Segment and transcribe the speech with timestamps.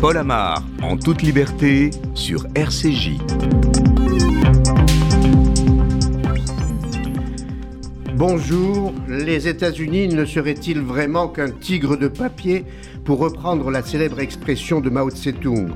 [0.00, 3.18] Paul Amar, en toute liberté, sur RCJ.
[8.14, 12.64] Bonjour, les États-Unis ne seraient-ils vraiment qu'un tigre de papier
[13.04, 15.72] pour reprendre la célèbre expression de Mao Tse-tung?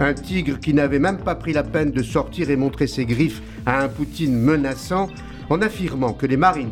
[0.00, 3.40] Un tigre qui n'avait même pas pris la peine de sortir et montrer ses griffes
[3.66, 5.06] à un Poutine menaçant
[5.48, 6.70] en affirmant que les Marines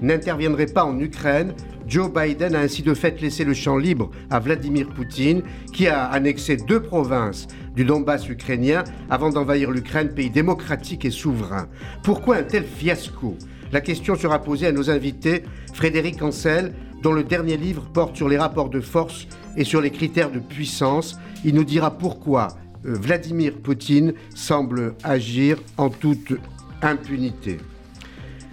[0.00, 1.52] n'interviendraient pas en Ukraine.
[1.88, 5.42] Joe Biden a ainsi de fait laissé le champ libre à Vladimir Poutine,
[5.72, 11.66] qui a annexé deux provinces du Donbass ukrainien avant d'envahir l'Ukraine, pays démocratique et souverain.
[12.02, 13.36] Pourquoi un tel fiasco?
[13.72, 18.28] La question sera posée à nos invités, Frédéric Ancel, dont le dernier livre porte sur
[18.28, 19.26] les rapports de force
[19.56, 21.16] et sur les critères de puissance.
[21.44, 22.48] Il nous dira pourquoi
[22.84, 26.34] euh, Vladimir Poutine semble agir en toute
[26.82, 27.58] impunité.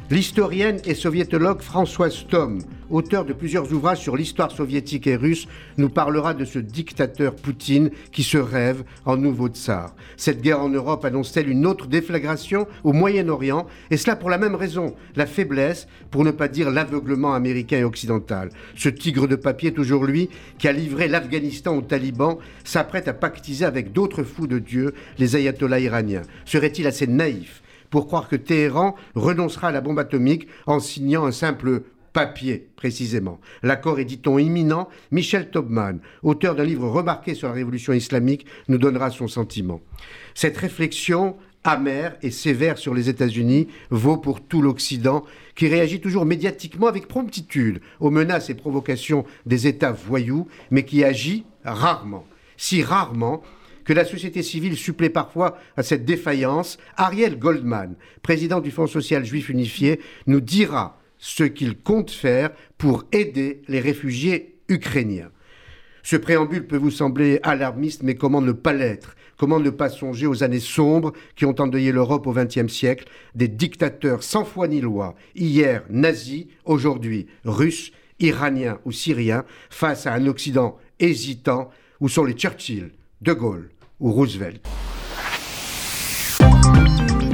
[0.09, 5.89] L'historienne et soviétologue Françoise Tom, auteur de plusieurs ouvrages sur l'histoire soviétique et russe, nous
[5.89, 9.95] parlera de ce dictateur Poutine qui se rêve en nouveau tsar.
[10.17, 13.67] Cette guerre en Europe annonce-t-elle une autre déflagration au Moyen-Orient?
[13.91, 17.83] Et cela pour la même raison, la faiblesse, pour ne pas dire l'aveuglement américain et
[17.83, 18.49] occidental.
[18.75, 23.65] Ce tigre de papier, toujours lui, qui a livré l'Afghanistan aux talibans, s'apprête à pactiser
[23.65, 26.23] avec d'autres fous de Dieu, les ayatollahs iraniens.
[26.45, 31.31] Serait-il assez naïf pour croire que Téhéran renoncera à la bombe atomique en signant un
[31.31, 31.83] simple
[32.15, 33.41] papier, précisément.
[33.61, 34.87] L'accord est, dit-on, imminent.
[35.11, 39.81] Michel Tobman, auteur d'un livre remarqué sur la révolution islamique, nous donnera son sentiment.
[40.33, 46.25] Cette réflexion amère et sévère sur les États-Unis vaut pour tout l'Occident, qui réagit toujours
[46.25, 52.25] médiatiquement avec promptitude aux menaces et provocations des États voyous, mais qui agit rarement.
[52.55, 53.43] Si rarement
[53.83, 59.25] que la société civile supplée parfois à cette défaillance, Ariel Goldman, président du Fonds social
[59.25, 65.31] juif unifié, nous dira ce qu'il compte faire pour aider les réfugiés ukrainiens.
[66.03, 69.15] Ce préambule peut vous sembler alarmiste, mais comment ne pas l'être?
[69.35, 73.07] Comment ne pas songer aux années sombres qui ont endeuillé l'Europe au XXe siècle?
[73.33, 80.13] Des dictateurs sans foi ni loi, hier nazis, aujourd'hui russes, iraniens ou syriens, face à
[80.13, 82.91] un Occident hésitant, où sont les Churchill,
[83.21, 84.61] De Gaulle, ou Roosevelt.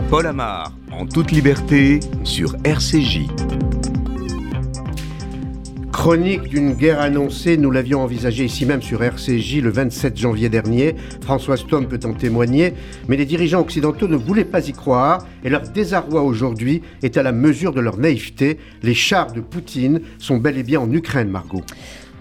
[0.09, 3.27] Paul Amar, en toute liberté, sur RCJ.
[6.01, 10.95] Chronique d'une guerre annoncée, nous l'avions envisagé ici même sur RCJ le 27 janvier dernier.
[11.21, 12.73] Françoise Tom peut en témoigner,
[13.07, 17.21] mais les dirigeants occidentaux ne voulaient pas y croire et leur désarroi aujourd'hui est à
[17.21, 18.57] la mesure de leur naïveté.
[18.81, 21.61] Les chars de Poutine sont bel et bien en Ukraine, Margot.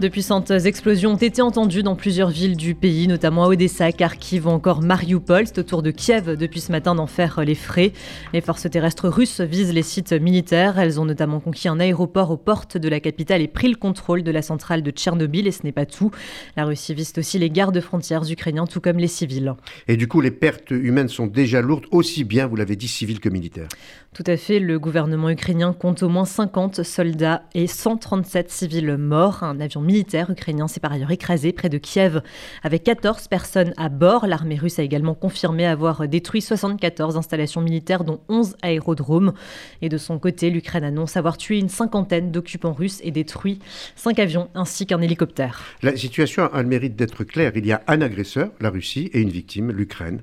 [0.01, 4.47] De puissantes explosions ont été entendues dans plusieurs villes du pays, notamment à Odessa, Kharkiv
[4.47, 5.45] ou encore Mariupol.
[5.45, 7.93] C'est au tour de Kiev depuis ce matin d'en faire les frais.
[8.33, 10.79] Les forces terrestres russes visent les sites militaires.
[10.79, 14.23] Elles ont notamment conquis un aéroport aux portes de la capitale et pris le contrôle
[14.23, 15.45] de la centrale de Tchernobyl.
[15.45, 16.09] Et ce n'est pas tout.
[16.57, 19.53] La Russie vise aussi les gardes frontières ukrainiens, tout comme les civils.
[19.87, 23.19] Et du coup, les pertes humaines sont déjà lourdes, aussi bien, vous l'avez dit, civiles
[23.19, 23.69] que militaires.
[24.15, 24.57] Tout à fait.
[24.57, 29.43] Le gouvernement ukrainien compte au moins 50 soldats et 137 civils morts.
[29.43, 32.21] Un avion militaire ukrainien s'est par ailleurs écrasé près de Kiev
[32.63, 34.25] avec 14 personnes à bord.
[34.25, 39.33] L'armée russe a également confirmé avoir détruit 74 installations militaires dont 11 aérodromes.
[39.81, 43.59] Et de son côté, l'Ukraine annonce avoir tué une cinquantaine d'occupants russes et détruit
[43.97, 45.61] 5 avions ainsi qu'un hélicoptère.
[45.81, 47.51] La situation a le mérite d'être claire.
[47.55, 50.21] Il y a un agresseur, la Russie, et une victime, l'Ukraine.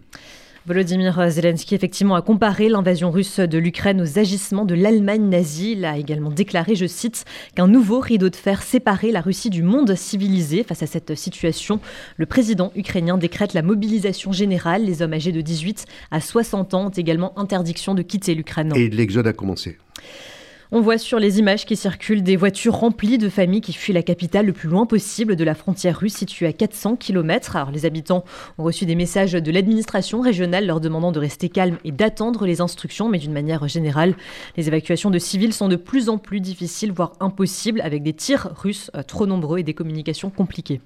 [0.67, 5.73] Volodymyr Zelensky effectivement a comparé l'invasion russe de l'Ukraine aux agissements de l'Allemagne nazie.
[5.73, 7.25] Il a également déclaré, je cite,
[7.55, 10.65] qu'un nouveau rideau de fer séparait la Russie du monde civilisé.
[10.65, 11.81] Face à cette situation,
[12.17, 14.85] le président ukrainien décrète la mobilisation générale.
[14.85, 18.73] Les hommes âgés de 18 à 60 ans ont également interdiction de quitter l'Ukraine.
[18.77, 19.79] Et l'exode a commencé.
[20.71, 24.03] On voit sur les images qui circulent des voitures remplies de familles qui fuient la
[24.03, 27.56] capitale le plus loin possible de la frontière russe située à 400 km.
[27.73, 28.23] Les habitants
[28.59, 32.61] ont reçu des messages de l'administration régionale leur demandant de rester calmes et d'attendre les
[32.61, 34.15] instructions, mais d'une manière générale,
[34.59, 38.51] les évacuations de civils sont de plus en plus difficiles, voire impossibles, avec des tirs
[38.55, 40.83] russes euh, trop nombreux et des communications compliquées.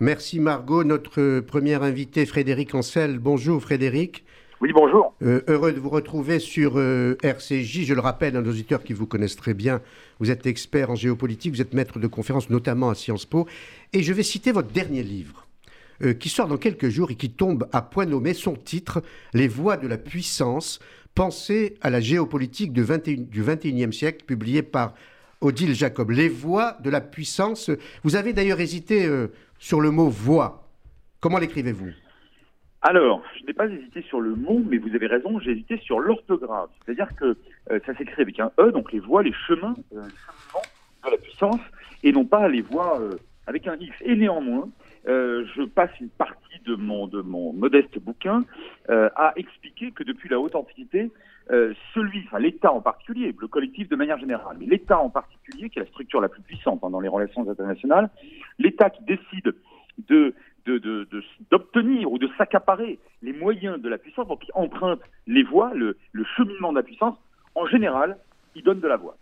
[0.00, 0.84] Merci Margot.
[0.84, 3.18] Notre premier invité, Frédéric Ancel.
[3.18, 4.22] Bonjour Frédéric.
[4.64, 5.12] Oui, bonjour.
[5.20, 7.84] Euh, heureux de vous retrouver sur euh, RCJ.
[7.84, 9.82] Je le rappelle à nos auditeurs qui vous connaissent très bien.
[10.20, 13.46] Vous êtes expert en géopolitique, vous êtes maître de conférences, notamment à Sciences Po.
[13.92, 15.46] Et je vais citer votre dernier livre,
[16.02, 18.32] euh, qui sort dans quelques jours et qui tombe à point nommé.
[18.32, 19.02] Son titre
[19.34, 20.80] Les voies de la puissance,
[21.14, 24.94] pensée à la géopolitique du 21e siècle, publié par
[25.42, 26.08] Odile Jacob.
[26.08, 27.70] Les voies de la puissance.
[28.02, 29.06] Vous avez d'ailleurs hésité
[29.58, 30.70] sur le mot voix.
[31.20, 31.90] Comment l'écrivez-vous?
[32.86, 36.00] Alors, je n'ai pas hésité sur le mot, mais vous avez raison, j'ai hésité sur
[36.00, 36.68] l'orthographe.
[36.84, 37.36] C'est-à-dire que
[37.70, 41.60] euh, ça s'écrit avec un E, donc les voies, les chemins, euh, de la puissance,
[42.02, 43.16] et non pas les voies euh,
[43.46, 43.96] avec un X.
[44.02, 44.68] Et néanmoins,
[45.08, 48.44] euh, je passe une partie de mon, de mon modeste bouquin
[48.90, 51.10] euh, à expliquer que depuis la haute antiquité,
[51.50, 55.70] euh, celui, enfin l'État en particulier, le collectif de manière générale, mais l'État en particulier,
[55.70, 58.10] qui est la structure la plus puissante hein, dans les relations internationales,
[58.58, 59.54] l'État qui décide
[60.08, 60.34] de
[60.66, 65.96] d'obtenir ou de s'accaparer les moyens de la puissance, donc qui emprunte les voies, le,
[66.12, 67.16] le cheminement de la puissance,
[67.54, 68.18] en général,
[68.54, 69.16] il donne de la voie.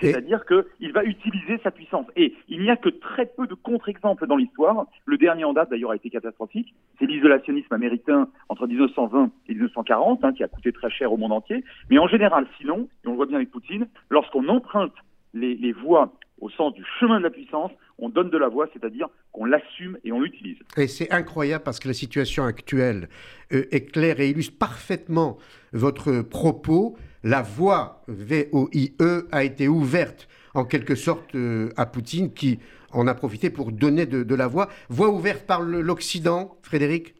[0.00, 2.06] C'est-à-dire qu'il va utiliser sa puissance.
[2.16, 4.86] Et il n'y a que très peu de contre-exemples dans l'histoire.
[5.04, 6.74] Le dernier en date, d'ailleurs, a été catastrophique.
[6.98, 11.32] C'est l'isolationnisme américain entre 1920 et 1940, hein, qui a coûté très cher au monde
[11.32, 11.64] entier.
[11.90, 14.94] Mais en général, sinon, et on le voit bien avec Poutine, lorsqu'on emprunte
[15.34, 18.68] les, les voies au sens du chemin de la puissance, on donne de la voix,
[18.72, 20.58] c'est-à-dire qu'on l'assume et on l'utilise.
[20.76, 23.08] Et c'est incroyable parce que la situation actuelle
[23.52, 25.38] euh, est claire et illustre parfaitement
[25.72, 26.96] votre propos.
[27.22, 28.94] La voie VOIE
[29.30, 32.58] a été ouverte en quelque sorte euh, à Poutine qui
[32.92, 34.68] en a profité pour donner de, de la voix.
[34.88, 37.14] Voie ouverte par l'Occident, Frédéric?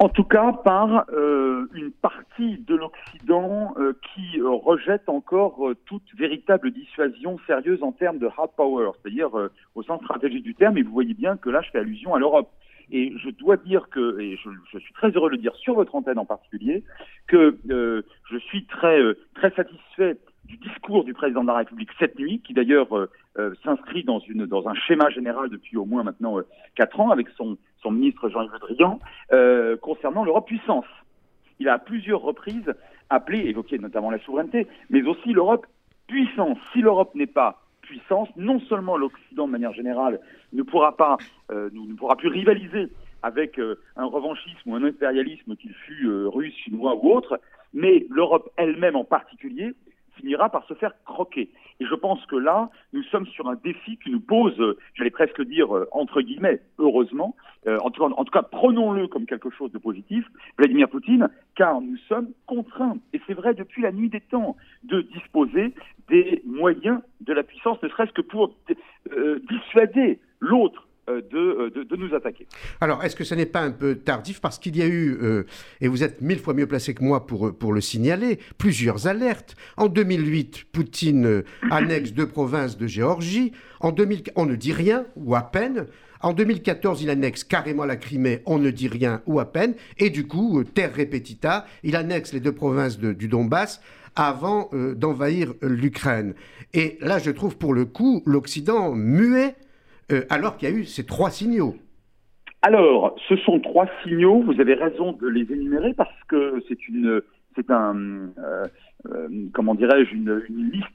[0.00, 6.04] En tout cas, par euh, une partie de l'Occident euh, qui euh, rejette encore toute
[6.16, 9.30] véritable dissuasion sérieuse en termes de hard power, c'est-à-dire
[9.74, 10.78] au sens stratégique du terme.
[10.78, 12.50] Et vous voyez bien que là, je fais allusion à l'Europe.
[12.90, 15.74] Et je dois dire que, et je, je, suis très heureux de le dire sur
[15.74, 16.84] votre antenne en particulier,
[17.26, 18.98] que je suis très
[19.34, 20.16] très satisfait
[20.48, 23.08] du discours du président de la République cette nuit, qui d'ailleurs euh,
[23.38, 24.18] euh, s'inscrit dans,
[24.66, 27.56] un schéma général depuis au moins maintenant euh, quatre ans avec son,
[27.90, 28.50] ministre Jean-Yves
[29.30, 30.84] Le concernant l'Europe puissance.
[31.58, 32.74] Il a à plusieurs reprises
[33.08, 35.66] appelé, évoqué notamment la souveraineté, mais aussi l'Europe
[36.06, 36.58] puissance.
[36.72, 40.20] Si l'Europe n'est pas puissance, non seulement l'Occident de manière générale
[40.52, 41.16] ne pourra pas,
[41.50, 42.88] ne, pourra plus rivaliser
[43.22, 43.58] avec
[43.96, 47.40] un revanchisme ou un impérialisme qu'il fût russe, chinois ou autre,
[47.72, 49.72] mais l'Europe elle-même en particulier
[50.18, 51.50] finira par se faire croquer.
[51.80, 55.42] Et je pense que là, nous sommes sur un défi qui nous pose, j'allais presque
[55.42, 57.36] dire euh, entre guillemets, heureusement,
[57.66, 60.24] euh, en, tout cas, prenons-le comme quelque chose de positif,
[60.56, 65.02] Vladimir Poutine, car nous sommes contraints, et c'est vrai depuis la nuit des temps, de
[65.02, 65.74] disposer
[66.08, 68.54] des moyens de la puissance, ne serait-ce que pour
[69.12, 72.46] euh, dissuader l'autre euh, euh, de, nous attaquer.
[72.80, 75.44] Alors, est-ce que ce n'est pas un peu tardif Parce qu'il y a eu, euh,
[75.80, 79.56] et vous êtes mille fois mieux placé que moi pour, pour le signaler, plusieurs alertes.
[79.78, 83.52] En 2008, Poutine annexe deux provinces de Géorgie.
[83.80, 85.86] En 2000, on ne dit rien, ou à peine.
[86.20, 89.74] En 2014, il annexe carrément la Crimée, on ne dit rien ou à peine.
[89.96, 93.80] Et du coup, terre repetita, il annexe les deux provinces du Donbass
[94.14, 96.34] avant d'envahir l'Ukraine.
[96.74, 99.54] Et là, je trouve pour le coup l'Occident muet
[100.12, 101.76] euh, alors qu'il y a eu ces trois signaux
[102.62, 107.20] Alors, ce sont trois signaux, vous avez raison de les énumérer parce que c'est une,
[107.54, 107.96] c'est un,
[108.38, 108.66] euh,
[109.10, 110.88] euh, comment dirais-je, une, liste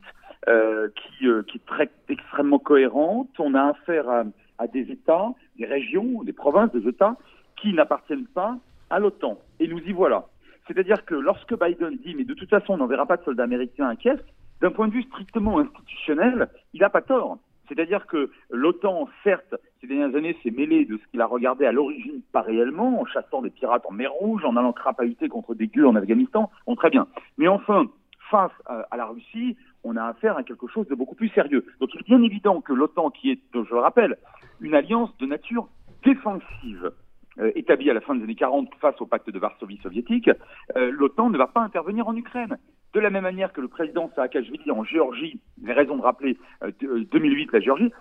[0.96, 3.30] qui, qui est très, extrêmement cohérente.
[3.40, 4.24] On a affaire à,
[4.58, 7.16] à des États, des régions, des provinces, des États
[7.62, 8.58] qui n'appartiennent pas
[8.90, 9.40] à l'OTAN.
[9.62, 10.26] Et nous y voilà.
[10.68, 13.88] C'est-à-dire que lorsque Biden dit, mais de toute façon, on n'enverra pas de soldats américains
[13.88, 14.22] à Kiev,
[14.62, 17.38] d'un point de vue strictement institutionnel, il n'a pas tort.
[17.74, 21.72] C'est-à-dire que l'OTAN, certes, ces dernières années, s'est mêlé de ce qu'il a regardé à
[21.72, 25.68] l'origine pas réellement, en chassant des pirates en mer Rouge, en allant crapahuter contre des
[25.68, 26.52] gueux en Afghanistan.
[26.68, 27.08] Bon, très bien.
[27.38, 27.86] Mais enfin,
[28.30, 31.66] face à la Russie, on a affaire à quelque chose de beaucoup plus sérieux.
[31.80, 34.18] Donc il est bien évident que l'OTAN, qui est, je le rappelle,
[34.62, 35.68] une alliance de nature
[36.04, 36.92] défensive,
[37.40, 40.30] euh, établie à la fin des années 40 face au pacte de Varsovie soviétique,
[40.76, 42.58] euh, l'OTAN ne va pas intervenir en Ukraine.
[42.94, 46.38] De la même manière que le président Saakashvili en Géorgie, il a raison de rappeler
[46.80, 47.92] 2008 euh, la Géorgie,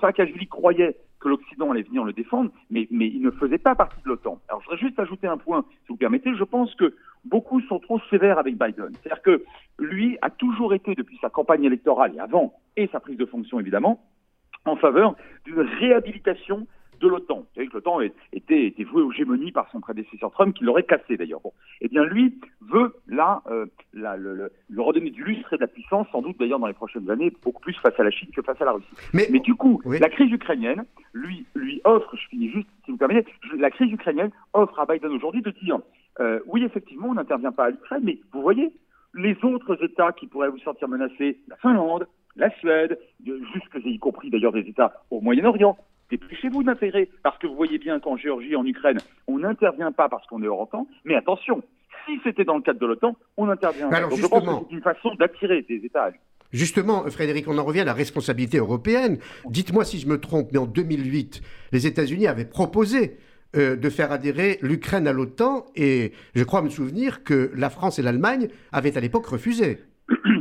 [0.00, 4.00] Saakashvili croyait que l'Occident allait venir le défendre, mais, mais il ne faisait pas partie
[4.02, 4.38] de l'OTAN.
[4.48, 7.80] Alors je voudrais juste ajouter un point, si vous permettez, je pense que beaucoup sont
[7.80, 8.90] trop sévères avec Biden.
[9.02, 9.44] C'est-à-dire que
[9.80, 13.58] lui a toujours été, depuis sa campagne électorale et avant, et sa prise de fonction
[13.58, 14.00] évidemment,
[14.64, 16.66] en faveur d'une réhabilitation
[17.00, 17.38] de l'OTAN.
[17.38, 18.00] Vous savez que l'OTAN
[18.32, 21.40] était, était voué aux gémonies par son prédécesseur Trump, qui l'aurait cassé d'ailleurs.
[21.40, 21.52] Bon.
[21.80, 26.22] Eh bien, lui veut là, euh, le, redonner du lustre et de la puissance, sans
[26.22, 28.64] doute d'ailleurs dans les prochaines années, beaucoup plus face à la Chine que face à
[28.64, 28.88] la Russie.
[29.12, 32.96] Mais, Mais du coup, la crise ukrainienne lui, lui offre, je finis juste si vous
[32.96, 35.78] permettez, la crise ukrainienne offre à Biden aujourd'hui de dire,
[36.20, 38.72] euh, oui, effectivement, on n'intervient pas à l'Ukraine, mais vous voyez,
[39.14, 44.30] les autres États qui pourraient vous sentir menacés, la Finlande, la Suède, jusque y compris
[44.30, 45.76] d'ailleurs des États au Moyen-Orient,
[46.10, 50.26] dépêchez-vous d'intégrer, parce que vous voyez bien qu'en Géorgie, en Ukraine, on n'intervient pas parce
[50.26, 51.62] qu'on est OTAN, mais attention,
[52.06, 53.90] si c'était dans le cadre de l'OTAN, on intervient.
[53.90, 56.10] Alors, Donc je pense que c'est une façon d'attirer des États.
[56.52, 59.18] Justement, Frédéric, on en revient à la responsabilité européenne.
[59.46, 63.18] Dites-moi si je me trompe, mais en 2008, les États-Unis avaient proposé
[63.56, 67.98] euh, de faire adhérer l'Ukraine à l'OTAN et je crois me souvenir que la France
[67.98, 69.78] et l'Allemagne avaient à l'époque refusé.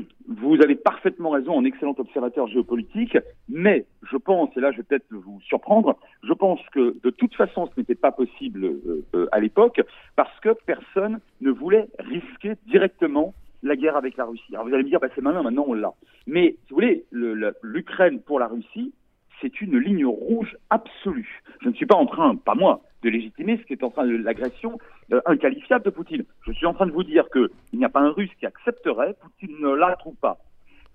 [0.48, 3.18] Vous avez parfaitement raison en excellent observateur géopolitique,
[3.50, 7.36] mais je pense, et là je vais peut-être vous surprendre, Je pense que de toute
[7.36, 9.82] façon, ce n'était pas possible euh, euh, à l'époque
[10.16, 14.54] parce que personne ne voulait risquer directement la guerre avec la Russie.
[14.54, 15.94] Alors vous allez me dire, bah, c'est malin, maintenant on l'a.
[16.28, 18.94] Mais si vous voulez, l'Ukraine pour la Russie,
[19.42, 21.44] c'est une ligne rouge absolue.
[21.62, 24.06] Je ne suis pas en train, pas moi, de légitimer ce qui est en train
[24.06, 24.80] de l'agression
[25.12, 26.26] euh, inqualifiable de Poutine.
[26.46, 29.16] Je suis en train de vous dire qu'il n'y a pas un Russe qui accepterait,
[29.22, 30.38] Poutine ne la trouve pas,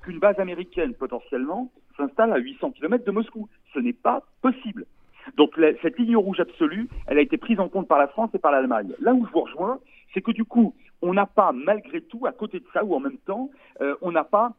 [0.02, 3.49] qu'une base américaine potentiellement s'installe à 800 km de Moscou.
[3.75, 4.87] Ce n'est pas possible.
[5.37, 8.38] Donc cette ligne rouge absolue, elle a été prise en compte par la France et
[8.38, 8.92] par l'Allemagne.
[9.00, 9.78] Là où je vous rejoins,
[10.12, 13.00] c'est que du coup, on n'a pas, malgré tout, à côté de ça, ou en
[13.00, 13.50] même temps,
[13.81, 14.54] euh, on n'a pas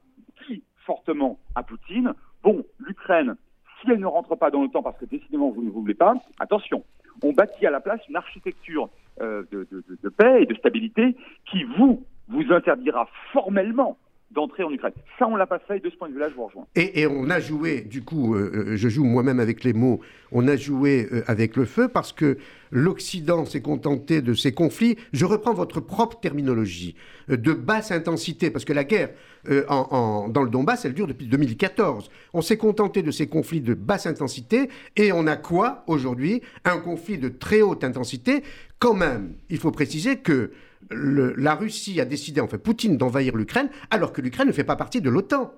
[0.47, 3.35] dit fortement à Poutine, bon, l'Ukraine,
[3.81, 6.15] si elle ne rentre pas dans le temps parce que décidément vous ne voulez pas,
[6.39, 6.83] attention,
[7.21, 8.89] on bâtit à la place une architecture
[9.21, 11.15] euh, de, paix et de stabilité
[11.49, 12.03] qui vous
[12.49, 13.97] interdira formellement
[14.33, 14.93] d'entrer en Ukraine.
[15.19, 16.65] Ça, on l'a pas fait, et de ce point de vue-là, je vous rejoins.
[16.75, 19.99] Et, on a joué, du coup, euh, euh, je joue moi-même avec les mots,
[20.31, 22.37] on a joué euh, avec le feu parce que
[22.71, 26.95] l'Occident s'est contenté de ces conflits, je reprends votre propre terminologie,
[27.29, 29.11] de basse intensité, parce que la guerre
[29.69, 32.09] en, dans le Donbass, elle dure depuis 2014.
[32.33, 36.41] On s'est contenté de ces conflits de basse intensité, et on a quoi aujourd'hui?
[36.65, 38.43] Un conflit de très haute intensité.
[38.79, 40.51] Quand même, il faut préciser que
[40.91, 44.75] la Russie a décidé, en fait, Poutine, d'envahir l'Ukraine, alors que l'Ukraine ne fait pas
[44.75, 45.51] partie de l'OTAN.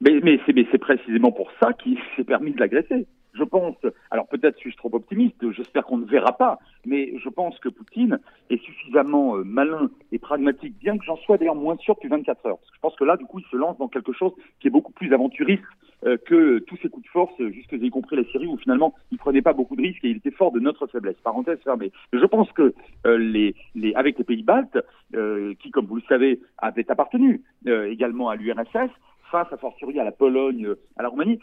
[0.00, 3.06] Mais, c'est précisément pour ça qu'il s'est permis de l'agresser.
[3.34, 3.76] Je pense,
[4.10, 8.18] alors peut-être suis-je trop optimiste, j'espère qu'on ne verra pas, mais je pense que Poutine
[8.50, 12.46] est suffisamment euh, malin et pragmatique, bien que j'en sois d'ailleurs moins sûr depuis 24
[12.46, 12.58] heures.
[12.58, 14.68] Parce que je pense que là, du coup, il se lance dans quelque chose qui
[14.68, 15.62] est beaucoup plus aventuriste
[16.04, 19.18] euh, que tous ces coups de force, jusque y compris la Syrie, où finalement il
[19.18, 21.16] prenait pas beaucoup de risques et il était fort de notre faiblesse.
[21.22, 21.92] Parenthèse fermée.
[22.12, 22.74] Je pense que
[23.06, 24.78] euh, les, les, avec les pays baltes,
[25.60, 28.90] qui, comme vous le savez, avaient appartenu également à l'URSS,
[29.30, 31.38] face à fortiori à la Pologne, à la Roumanie,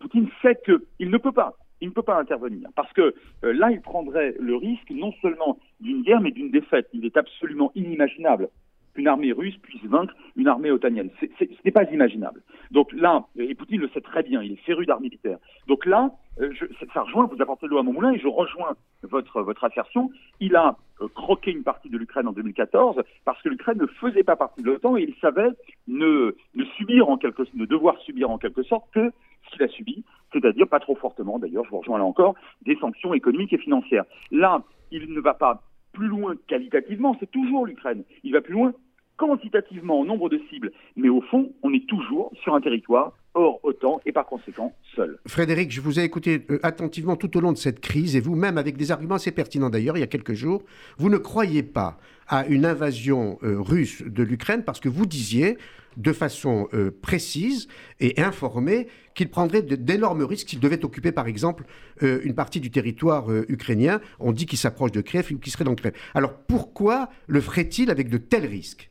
[0.00, 1.54] Poutine sait qu'il ne peut pas.
[1.80, 6.02] Il ne peut pas intervenir parce que là, il prendrait le risque non seulement d'une
[6.02, 6.88] guerre, mais d'une défaite.
[6.92, 8.48] Il est absolument inimaginable
[8.94, 11.10] qu'une armée russe puisse vaincre une armée otanienne.
[11.20, 12.42] ce n'est pas imaginable.
[12.70, 15.38] Donc là, et Poutine le sait très bien, il est féru d'art militaire.
[15.66, 18.74] Donc là, euh, je, ça rejoint, vous apportez l'eau à mon moulin et je rejoins
[19.02, 20.10] votre, votre assertion.
[20.40, 24.24] Il a euh, croqué une partie de l'Ukraine en 2014 parce que l'Ukraine ne faisait
[24.24, 25.50] pas partie de l'OTAN et il savait
[25.86, 29.12] ne, ne subir en quelque, ne devoir subir en quelque sorte que
[29.44, 32.76] ce qu'il a subi, c'est-à-dire pas trop fortement d'ailleurs, je vous rejoins là encore, des
[32.76, 34.04] sanctions économiques et financières.
[34.30, 38.04] Là, il ne va pas plus loin qualitativement, c'est toujours l'Ukraine.
[38.24, 38.72] Il va plus loin
[39.16, 43.60] quantitativement en nombre de cibles, mais au fond, on est toujours sur un territoire hors
[43.64, 45.18] OTAN et par conséquent seul.
[45.26, 48.58] Frédéric, je vous ai écouté euh, attentivement tout au long de cette crise et vous-même
[48.58, 50.62] avec des arguments assez pertinents d'ailleurs il y a quelques jours,
[50.98, 55.58] vous ne croyez pas à une invasion euh, russe de l'Ukraine parce que vous disiez
[55.96, 57.68] de façon euh, précise
[58.00, 61.64] et informée qu'il prendrait d'énormes risques s'il devait occuper par exemple
[62.00, 64.00] une partie du territoire ukrainien.
[64.18, 65.92] On dit qu'il s'approche de Kiev ou qu'il serait dans Kiev.
[66.16, 68.90] Alors pourquoi le ferait-il avec de tels risques?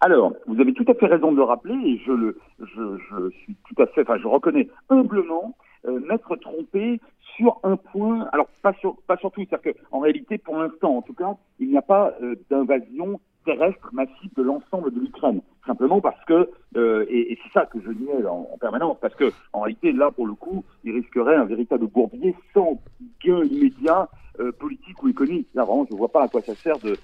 [0.00, 3.30] Alors, vous avez tout à fait raison de le rappeler, et je le, je, je
[3.38, 7.00] suis tout à fait, enfin, je reconnais humblement euh, m'être trompé
[7.36, 8.28] sur un point.
[8.32, 11.68] Alors, pas sur, pas sur tout, c'est-à-dire qu'en réalité, pour l'instant, en tout cas, il
[11.68, 15.40] n'y a pas euh, d'invasion terrestre massive de l'ensemble de l'Ukraine.
[15.66, 19.14] Simplement parce que, euh, et, et c'est ça que je niais en, en, permanence, parce
[19.14, 22.80] que en réalité, là, pour le coup, il risquerait un véritable bourbier sans
[23.24, 24.08] gain immédiat
[24.40, 25.48] euh, politique ou économique.
[25.54, 26.96] Là, vraiment, je ne vois pas à quoi ça sert de,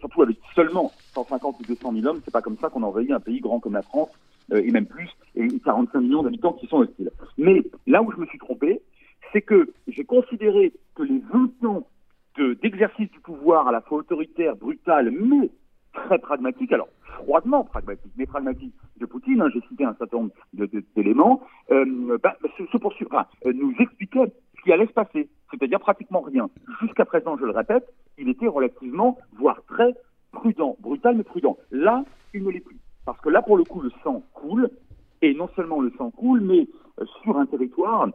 [0.00, 3.20] surtout avec seulement 150 ou 200 000 hommes, c'est pas comme ça qu'on envahit un
[3.20, 4.10] pays grand comme la France,
[4.52, 7.10] euh, et même plus, et 45 millions d'habitants qui sont hostiles.
[7.36, 8.80] Mais là où je me suis trompé,
[9.32, 11.86] c'est que j'ai considéré que les 20 ans
[12.62, 15.50] d'exercice du pouvoir à la fois autoritaire, brutal, mais
[15.92, 20.32] très pragmatique, alors froidement pragmatique, mais pragmatique de Poutine, hein, j'ai cité un certain nombre
[20.94, 25.80] d'éléments, euh, bah, se, poursuivre, enfin, euh, nous expliquait ce qui allait se passer, c'est-à-dire
[25.80, 26.48] pratiquement rien.
[26.80, 27.86] Jusqu'à présent, je le répète,
[28.18, 29.94] il était relativement, voire très
[30.32, 31.56] prudent, brutal mais prudent.
[31.70, 32.78] Là, il ne l'est plus.
[33.04, 34.70] Parce que là, pour le coup, le sang coule,
[35.22, 36.68] et non seulement le sang coule, mais
[37.00, 38.08] euh, sur un territoire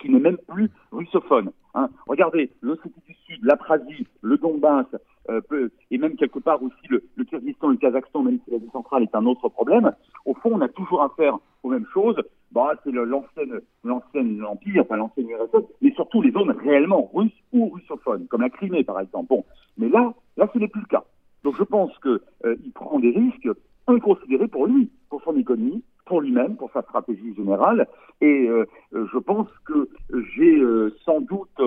[0.00, 1.52] qui n'est même plus russophone.
[1.74, 1.88] Hein.
[2.06, 4.86] Regardez, l'Ossétie du Sud, l'Aprasie, le Donbass,
[5.30, 9.02] euh, et même quelque part aussi le, le Kyrgyzstan le Kazakhstan, même si l'Asie centrale
[9.02, 9.92] est un autre problème,
[10.24, 12.20] au fond, on a toujours affaire aux mêmes choses.
[12.52, 17.68] Bah, c'est l'ancienne, l'ancienne empire, enfin l'ancienne URSS, mais surtout les zones réellement russes ou
[17.68, 19.28] russophones, comme la Crimée par exemple.
[19.28, 19.44] Bon,
[19.76, 21.04] mais là, là, ce n'est plus le cas.
[21.42, 23.48] Donc je pense qu'il euh, prend des risques
[23.88, 27.88] inconsidérés pour lui, pour son économie, pour lui-même, pour sa stratégie générale.
[28.20, 29.88] Et euh, je pense que
[30.34, 30.62] j'ai
[31.04, 31.60] sans doute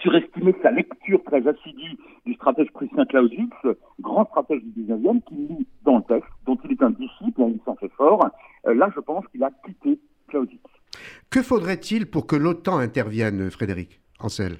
[0.00, 1.98] surestimé sa lecture très assidue du
[2.44, 6.82] stratège prussien Clausewitz, grand stratège du 19e, qui lit dans le texte, dont il est
[6.82, 8.28] un disciple, et il s'en fait fort.
[8.64, 9.98] là, je pense qu'il a quitté
[10.28, 10.60] Clausewitz.
[11.30, 14.58] Que faudrait-il pour que l'OTAN intervienne, Frédéric Ancel?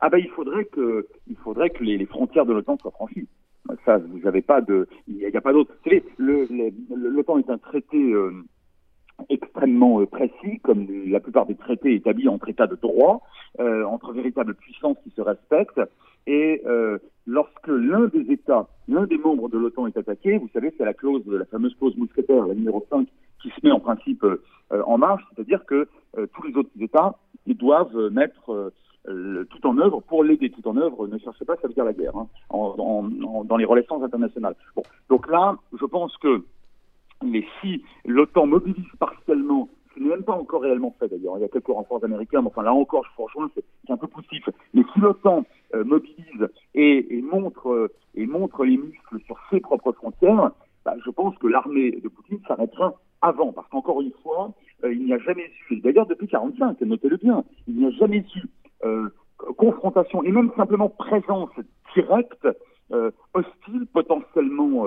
[0.00, 3.28] Ah ben il faudrait que, il faudrait que les, frontières de l'OTAN soient franchies.
[3.84, 5.72] Ça, vous n'avez pas de, il n'y a, pas d'autre.
[5.84, 6.02] Vous savez,
[6.90, 8.32] l'OTAN est un traité euh,
[9.28, 13.22] extrêmement euh, précis, comme la plupart des traités établis entre États de droit,
[13.60, 15.80] euh, entre véritables puissances qui se respectent.
[16.26, 20.72] Et euh, lorsque l'un des États, l'un des membres de l'OTAN est attaqué, vous savez,
[20.76, 23.08] c'est la clause, la fameuse clause mousquetaire, la numéro 5,
[23.40, 24.24] qui se met en principe
[24.70, 25.88] en marche, c'est-à-dire que
[26.32, 28.72] tous les autres États ils doivent mettre
[29.04, 30.50] tout en œuvre pour l'aider.
[30.50, 34.02] Tout en œuvre, ne cherchez pas, ça veut dire la guerre, hein, dans les relations
[34.02, 34.54] internationales.
[34.76, 36.44] Bon, donc là, je pense que
[37.22, 41.44] mais si l'OTAN mobilise partiellement, ce n'est même pas encore réellement fait d'ailleurs, il y
[41.44, 44.48] a quelques renforts américains, mais enfin là encore, je vous rejoins, c'est un peu poussif.
[44.74, 45.44] Mais si l'OTAN
[45.74, 50.50] euh, mobilise et, montre, euh, et montre les muscles sur ses propres frontières,
[50.84, 54.52] bah, je pense que l'armée de Poutine s'arrêtera avant, parce qu'encore une fois,
[54.84, 58.24] euh, il n'y a jamais eu, d'ailleurs depuis 1945, notez-le bien, il n'y a jamais
[58.34, 58.42] eu
[59.56, 61.50] confrontation et même simplement présence
[61.94, 62.46] directe,
[63.34, 64.86] hostile, potentiellement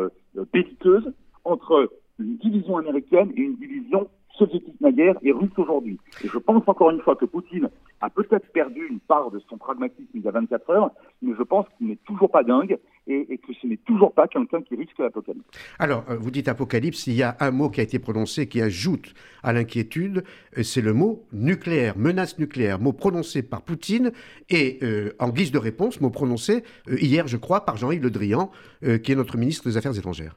[0.54, 1.12] belliqueuse,
[1.44, 5.98] entre une division américaine et une division soviétique naguère et russe aujourd'hui.
[6.24, 7.70] Et je pense encore une fois que Poutine
[8.02, 11.44] a peut-être perdu une part de son pragmatisme il y a 24 heures, mais je
[11.44, 12.78] pense qu'il n'est toujours pas dingue
[13.08, 15.46] et, que ce n'est toujours pas quelqu'un qui risque l'apocalypse.
[15.80, 18.62] Alors, euh, vous dites apocalypse, il y a un mot qui a été prononcé qui
[18.62, 19.14] ajoute
[19.44, 20.24] à l'inquiétude,
[20.58, 24.12] euh, c'est le mot nucléaire, menace nucléaire, mot prononcé par Poutine
[24.50, 28.52] et euh, en guise de réponse, mot prononcé hier, je crois, par Jean-Yves Le Drian,
[28.82, 30.36] qui est notre ministre des Affaires étrangères.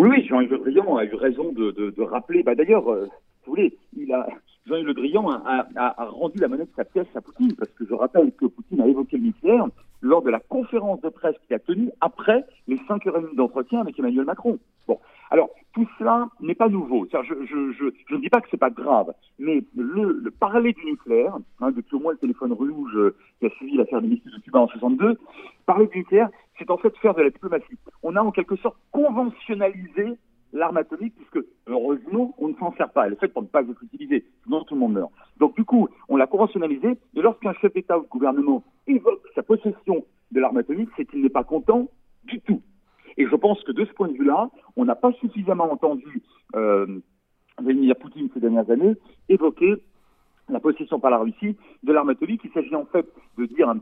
[0.00, 2.42] Oui, oui, Jean-Yves Le Drian a eu raison de, de, rappeler.
[2.42, 3.04] Bah, D'ailleurs, euh,
[3.44, 4.26] vous voulez, il a,
[4.66, 7.92] Jean-Yves Le Drian a, rendu la monnaie de sa pièce à Poutine, parce que je
[7.92, 9.66] rappelle que Poutine a évoqué le nucléaire
[10.00, 13.36] lors de la conférence de presse qu'il a tenue après les cinq heures et demie
[13.36, 14.58] d'entretien avec Emmanuel Macron.
[14.88, 14.98] Bon,
[15.30, 17.06] alors tout cela n'est pas nouveau.
[17.12, 20.72] Je, je, je, je, ne dis pas que c'est pas grave, mais le, le parler
[20.72, 24.08] du nucléaire, hein, depuis au moins le téléphone rouge euh, qui a suivi l'affaire des
[24.08, 25.18] missiles de Cuba en 62,
[25.66, 27.78] parler du nucléaire, c'est en fait faire de la diplomatie.
[28.02, 30.18] On a en quelque sorte conventionnalisé
[30.52, 33.06] l'arme atomique, puisque heureusement, on ne s'en sert pas.
[33.06, 35.12] Elle est faite pour ne pas être utilisée, sinon tout le monde meurt.
[35.38, 39.44] Donc du coup, on l'a conventionnalisé, et lorsqu'un chef d'État ou de gouvernement évoque sa
[39.44, 41.88] possession de l'arme atomique, c'est qu'il n'est pas content
[42.24, 42.62] du tout.
[43.20, 46.22] Et je pense que de ce point de vue-là, on n'a pas suffisamment entendu
[46.56, 46.86] euh,
[47.60, 48.94] Vladimir Poutine ces dernières années
[49.28, 49.74] évoquer
[50.48, 52.40] la possession par la Russie de l'arme atomique.
[52.44, 53.06] Il s'agit en fait
[53.36, 53.74] de dire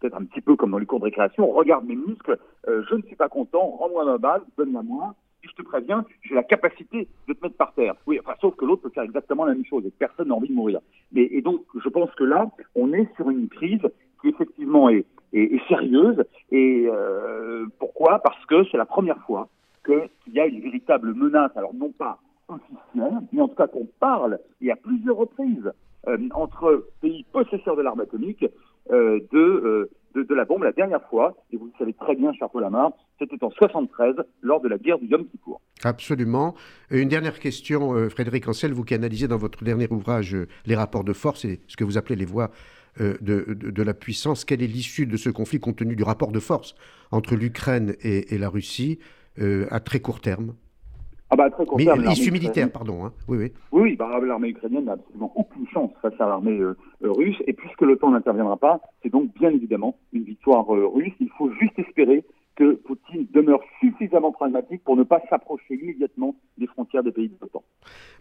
[0.00, 2.96] peut-être un petit peu comme dans les cours de récréation, regarde mes muscles, euh, je
[2.96, 5.14] ne suis pas content, rends-moi ma balle, donne-la moi,
[5.44, 7.94] et je te préviens, j'ai la capacité de te mettre par terre.
[8.08, 10.48] Oui, enfin, sauf que l'autre peut faire exactement la même chose et personne n'a envie
[10.48, 10.80] de mourir.
[11.12, 13.88] Mais, et donc, je pense que là, on est sur une crise
[14.22, 15.04] qui effectivement est,
[15.68, 16.22] sérieuse.
[16.50, 18.20] Et euh, pourquoi?
[18.20, 19.48] Parce que c'est la première fois
[19.84, 23.88] qu'il y a une véritable menace, alors non pas officielle, mais en tout cas qu'on
[23.98, 25.72] parle, et à plusieurs reprises,
[26.06, 28.44] euh, entre pays possesseurs de l'arme atomique
[28.90, 32.50] euh, de, de, la bombe la dernière fois, et vous le savez très bien, cher
[32.50, 32.68] Paul
[33.18, 35.60] c'était en 73, lors de la guerre du Yom Kippour.
[35.82, 36.54] Absolument.
[36.90, 41.12] Une dernière question, Frédéric Ancel, vous qui analysez dans votre dernier ouvrage les rapports de
[41.12, 42.50] force et ce que vous appelez les voies
[42.98, 44.44] de, de, la puissance.
[44.44, 46.74] Quelle est l'issue de ce conflit compte tenu du rapport de force
[47.10, 48.98] entre l'Ukraine et, et, la Russie
[49.70, 50.54] à très court terme?
[51.32, 53.06] Ah bah, très Mais l'issue militaire, pardon.
[53.06, 53.12] Hein.
[53.26, 53.52] Oui, oui.
[53.72, 57.38] Oui, bah, l'armée ukrainienne n'a absolument aucune chance face à l'armée euh, euh, russe.
[57.46, 61.14] Et puisque l'OTAN n'interviendra pas, c'est donc bien évidemment une victoire euh, russe.
[61.20, 62.22] Il faut juste espérer
[62.56, 67.34] que Poutine demeure suffisamment pragmatique pour ne pas s'approcher immédiatement des frontières des pays de
[67.40, 67.62] l'OTAN.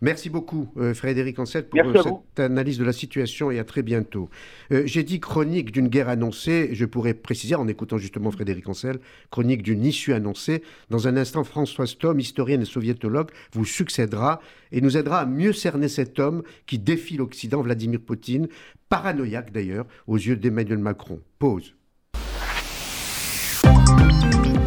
[0.01, 3.83] Merci beaucoup euh, Frédéric Ancel pour euh, cette analyse de la situation et à très
[3.83, 4.29] bientôt.
[4.71, 8.99] Euh, j'ai dit chronique d'une guerre annoncée, je pourrais préciser en écoutant justement Frédéric Ancel,
[9.29, 10.63] chronique d'une issue annoncée.
[10.89, 14.39] Dans un instant, Françoise Thom, historienne et soviétologue, vous succédera
[14.71, 18.47] et nous aidera à mieux cerner cet homme qui défie l'Occident, Vladimir Poutine,
[18.89, 21.19] paranoïaque d'ailleurs aux yeux d'Emmanuel Macron.
[21.37, 21.75] Pause.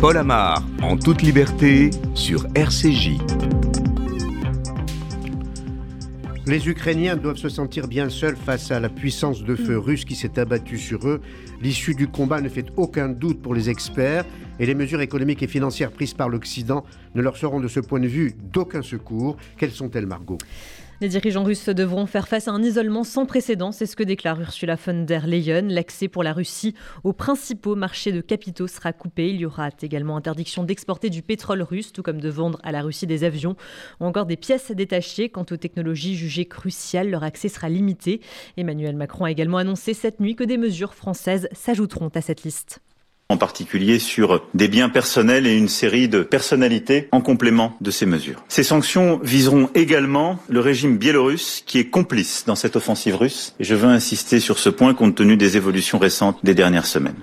[0.04, 3.12] Paul Amar, en toute liberté, sur RCJ.
[6.44, 10.14] Les Ukrainiens doivent se sentir bien seuls face à la puissance de feu russe qui
[10.14, 11.22] s'est abattue sur eux.
[11.62, 14.26] L'issue du combat ne fait aucun doute pour les experts
[14.58, 18.00] et les mesures économiques et financières prises par l'Occident ne leur seront de ce point
[18.00, 19.38] de vue d'aucun secours.
[19.56, 20.36] Quelles sont-elles, Margot?
[21.00, 24.40] Les dirigeants russes devront faire face à un isolement sans précédent, c'est ce que déclare
[24.40, 25.68] Ursula von der Leyen.
[25.68, 29.28] L'accès pour la Russie aux principaux marchés de capitaux sera coupé.
[29.28, 32.82] Il y aura également interdiction d'exporter du pétrole russe, tout comme de vendre à la
[32.82, 33.56] Russie des avions
[34.00, 35.28] ou encore des pièces détachées.
[35.28, 38.20] Quant aux technologies jugées cruciales, leur accès sera limité.
[38.56, 42.80] Emmanuel Macron a également annoncé cette nuit que des mesures françaises s'ajouteront à cette liste.
[43.30, 48.06] En particulier sur des biens personnels et une série de personnalités en complément de ces
[48.06, 48.42] mesures.
[48.48, 53.64] Ces sanctions viseront également le régime biélorusse qui est complice dans cette offensive russe et
[53.64, 57.16] je veux insister sur ce point compte tenu des évolutions récentes des dernières semaines.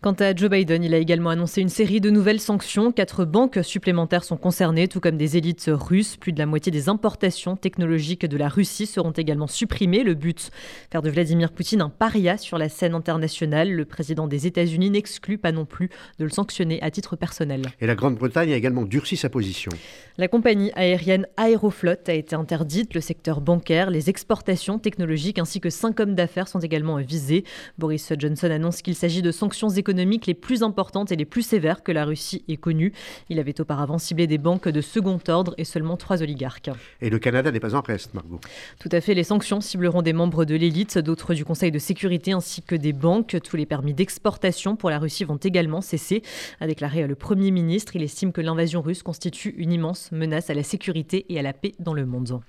[0.00, 2.92] Quant à Joe Biden, il a également annoncé une série de nouvelles sanctions.
[2.92, 6.16] Quatre banques supplémentaires sont concernées, tout comme des élites russes.
[6.16, 10.04] Plus de la moitié des importations technologiques de la Russie seront également supprimées.
[10.04, 10.52] Le but,
[10.92, 13.72] faire de Vladimir Poutine un paria sur la scène internationale.
[13.72, 17.62] Le président des États-Unis n'exclut pas non plus de le sanctionner à titre personnel.
[17.80, 19.72] Et la Grande-Bretagne a également durci sa position.
[20.16, 22.94] La compagnie aérienne Aeroflot a été interdite.
[22.94, 27.42] Le secteur bancaire, les exportations technologiques ainsi que cinq hommes d'affaires sont également visés.
[27.78, 31.40] Boris Johnson annonce qu'il s'agit de sanctions économiques économiques les plus importantes et les plus
[31.40, 32.92] sévères que la Russie ait connues.
[33.30, 36.70] Il avait auparavant ciblé des banques de second ordre et seulement trois oligarques.
[37.00, 38.38] Et le Canada n'est pas en reste, Margot.
[38.78, 39.14] Tout à fait.
[39.14, 42.92] Les sanctions cibleront des membres de l'élite, d'autres du Conseil de sécurité ainsi que des
[42.92, 43.38] banques.
[43.42, 46.22] Tous les permis d'exportation pour la Russie vont également cesser,
[46.60, 47.96] a déclaré le Premier ministre.
[47.96, 51.54] Il estime que l'invasion russe constitue une immense menace à la sécurité et à la
[51.54, 52.40] paix dans le monde.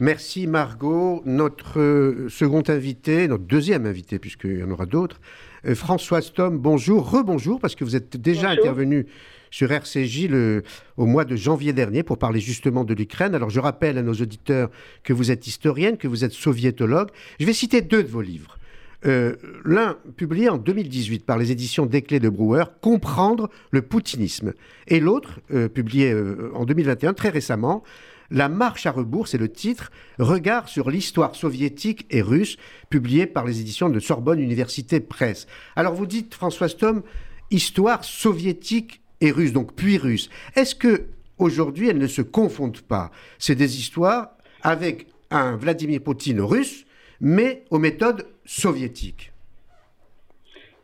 [0.00, 1.22] Merci Margot.
[1.24, 5.20] Notre second invité, notre deuxième invité, puisqu'il y en aura d'autres,
[5.68, 9.06] euh, Françoise Tom, bonjour, rebonjour, parce que vous êtes déjà intervenu
[9.50, 10.62] sur RCJ le,
[10.96, 13.34] au mois de janvier dernier pour parler justement de l'Ukraine.
[13.34, 14.70] Alors je rappelle à nos auditeurs
[15.04, 17.08] que vous êtes historienne, que vous êtes soviétologue.
[17.40, 18.58] Je vais citer deux de vos livres.
[19.06, 24.54] Euh, l'un publié en 2018 par les éditions Desclés de Brouwer, Comprendre le poutinisme.
[24.88, 26.14] Et l'autre, euh, publié
[26.54, 27.84] en 2021, très récemment,
[28.30, 32.58] la marche à rebours, c'est le titre, Regard sur l'histoire soviétique et russe,
[32.90, 35.46] publié par les éditions de Sorbonne Université Presse.
[35.76, 37.02] Alors vous dites, François Stom,
[37.50, 40.28] histoire soviétique et russe, donc puis russe.
[40.56, 41.06] Est-ce que
[41.38, 43.10] aujourd'hui elles ne se confondent pas?
[43.38, 46.84] C'est des histoires avec un Vladimir Poutine russe,
[47.20, 49.32] mais aux méthodes soviétiques.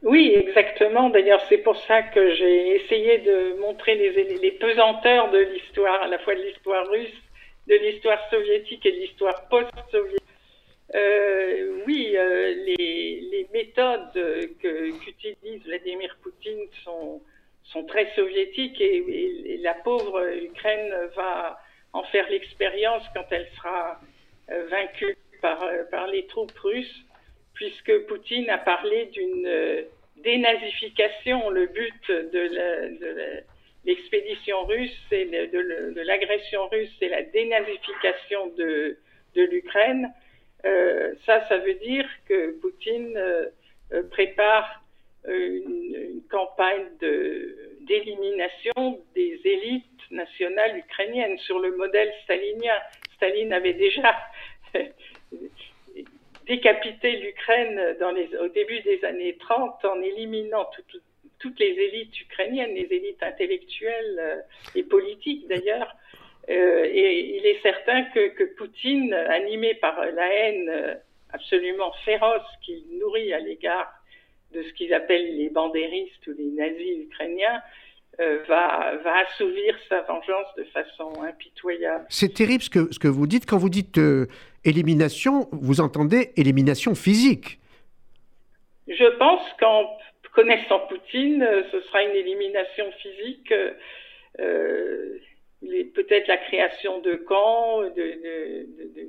[0.03, 1.09] Oui, exactement.
[1.11, 6.09] D'ailleurs, c'est pour ça que j'ai essayé de montrer les, les pesanteurs de l'histoire, à
[6.09, 7.24] la fois de l'histoire russe
[7.67, 10.21] de l'histoire soviétique et de l'histoire post-soviétique.
[10.95, 17.23] Euh, oui, euh, les, méthodes qu'utilise Vladimir Poutine sont,
[17.63, 21.61] sont très soviétiques et, la pauvre Ukraine va
[21.93, 24.01] en faire l'expérience quand elle sera
[24.51, 27.05] euh, vaincue par, par les troupes russes,
[27.55, 31.49] puisque Poutine a parlé d'une dénazification.
[31.51, 33.41] Le but de la
[33.85, 38.97] l'expédition russe, c'est de, l'agression russe, c'est la dénazification de,
[39.35, 40.13] l'Ukraine.
[40.65, 43.47] Euh, ça, ça veut dire que Poutine euh,
[43.93, 44.83] euh, prépare
[45.27, 46.87] une, une campagne
[47.81, 52.77] d'élimination des élites nationales ukrainiennes sur le modèle stalinien.
[53.17, 54.15] Staline avait déjà
[56.47, 57.97] décapité l'Ukraine
[58.41, 61.01] au début des années 30 en éliminant tout,
[61.39, 64.37] toutes les élites ukrainiennes, les élites intellectuelles euh,
[64.75, 65.95] et politiques d'ailleurs.
[66.51, 70.95] Euh, et il est certain que, que, Poutine, animé par la haine euh,
[71.33, 73.93] absolument féroce qu'il nourrit à l'égard
[74.53, 77.61] de ce qu'ils appellent les bandéristes ou les nazis ukrainiens,
[78.47, 82.07] va, va, assouvir sa vengeance de façon impitoyable.
[82.09, 83.45] C'est terrible ce que, ce que vous dites.
[83.45, 83.99] Quand vous dites
[84.65, 87.59] élimination, vous entendez élimination physique.
[88.87, 89.89] Je pense qu'en
[90.35, 93.53] connaissant Poutine, euh, ce sera une élimination physique.
[93.53, 93.71] Euh,
[94.41, 95.19] euh
[95.95, 99.09] peut-être la création de camps, de, de, de,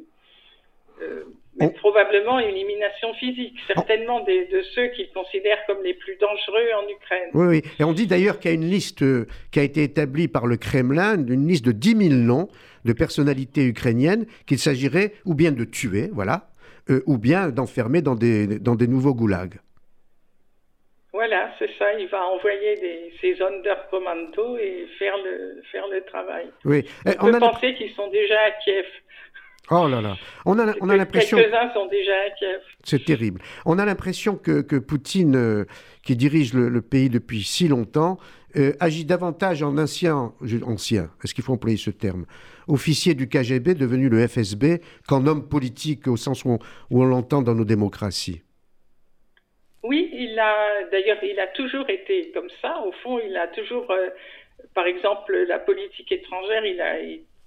[1.02, 1.24] euh,
[1.60, 6.68] mais probablement une élimination physique, certainement des, de ceux qu'il considère comme les plus dangereux
[6.78, 7.30] en Ukraine.
[7.34, 7.62] Oui, oui.
[7.78, 9.04] Et on dit d'ailleurs qu'il y a une liste
[9.52, 12.48] qui a été établie par le Kremlin, une liste de 10 000 noms
[12.86, 16.48] de personnalités ukrainiennes qu'il s'agirait ou bien de tuer, voilà,
[17.06, 19.60] ou bien d'enfermer dans des, dans des nouveaux goulags.
[21.16, 21.98] Voilà, c'est ça.
[21.98, 23.42] Il va envoyer des, ses
[23.90, 26.48] commando et faire le, faire le travail.
[26.66, 26.84] Oui.
[27.06, 28.86] On, on peut penser qu'ils sont déjà à Kiev.
[29.72, 31.38] Oh là là, on a, on a l'impression.
[31.38, 32.60] Quelques-uns sont déjà à Kiev.
[32.84, 33.40] C'est terrible.
[33.66, 35.64] On a l'impression que, que Poutine, euh,
[36.04, 38.18] qui dirige le, pays depuis si longtemps,
[38.58, 40.34] euh, agit davantage en ancien,
[40.66, 42.26] ancien, est-ce qu'il faut employer ce terme,
[42.68, 46.60] officier du KGB devenu le FSB, qu'en homme politique au sens où
[46.92, 48.42] on l'entend dans nos démocraties.
[49.88, 52.82] Oui, il a d'ailleurs il a toujours été comme ça.
[52.82, 54.10] Au fond, il a toujours, euh,
[54.74, 56.96] par exemple, la politique étrangère, il a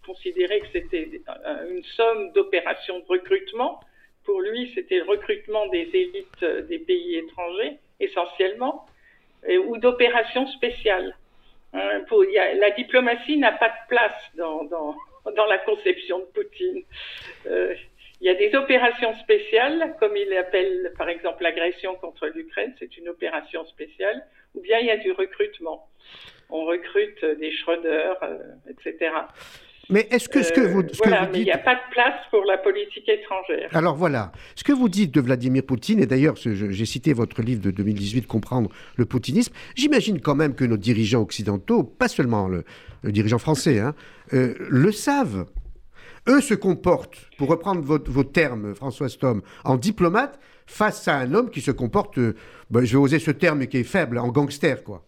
[0.07, 1.21] considéré que c'était
[1.69, 3.81] une somme d'opérations de recrutement.
[4.25, 8.87] Pour lui, c'était le recrutement des élites euh, des pays étrangers, essentiellement,
[9.67, 11.17] ou d'opérations spéciales.
[11.73, 12.05] Hein,
[12.55, 14.95] la diplomatie n'a pas de place dans,
[15.49, 16.83] la conception de Poutine.
[17.47, 17.75] Euh,
[18.21, 22.97] Il y a des opérations spéciales, comme il appelle par exemple l'agression contre l'Ukraine, c'est
[22.97, 25.89] une opération spéciale, ou bien il y a du recrutement.
[26.51, 29.11] On recrute des Schröder, euh, etc.
[29.91, 32.21] Mais est-ce que ce que vous, ce voilà, mais il n'y a pas de place
[32.31, 33.75] pour la politique étrangère.
[33.75, 37.63] Alors voilà, ce que vous dites de Vladimir Poutine, et d'ailleurs j'ai cité votre livre
[37.63, 42.65] de 2018, Comprendre le poutinisme, j'imagine quand même que nos dirigeants occidentaux, pas seulement le,
[43.05, 43.95] dirigeant français, hein,
[44.35, 45.47] euh, le savent.
[46.29, 51.51] Eux se comportent, pour reprendre vos termes, François Stom, en diplomate, face à un homme
[51.51, 52.35] qui se comporte, euh,
[52.71, 55.03] ben, je vais oser ce terme qui est faible, en gangster, quoi.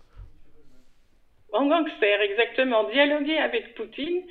[1.52, 2.88] En gangster, exactement.
[2.90, 4.22] Dialoguer avec Poutine,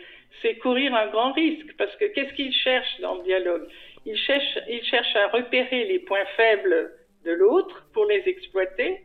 [0.42, 3.68] c'est courir un grand risque, parce que qu'est-ce qu'il cherche dans le dialogue?
[4.06, 6.92] Il cherche, il cherche à repérer les points faibles
[7.24, 9.04] de l'autre pour les exploiter,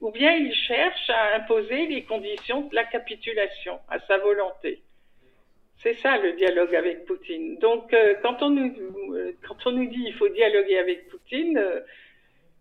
[0.00, 4.82] ou bien il cherche à imposer les conditions de la capitulation à sa volonté.
[5.84, 7.58] C'est ça le dialogue avec Poutine.
[7.60, 8.72] Donc euh, quand, on nous,
[9.12, 11.80] euh, quand on nous dit il faut dialoguer avec Poutine, euh,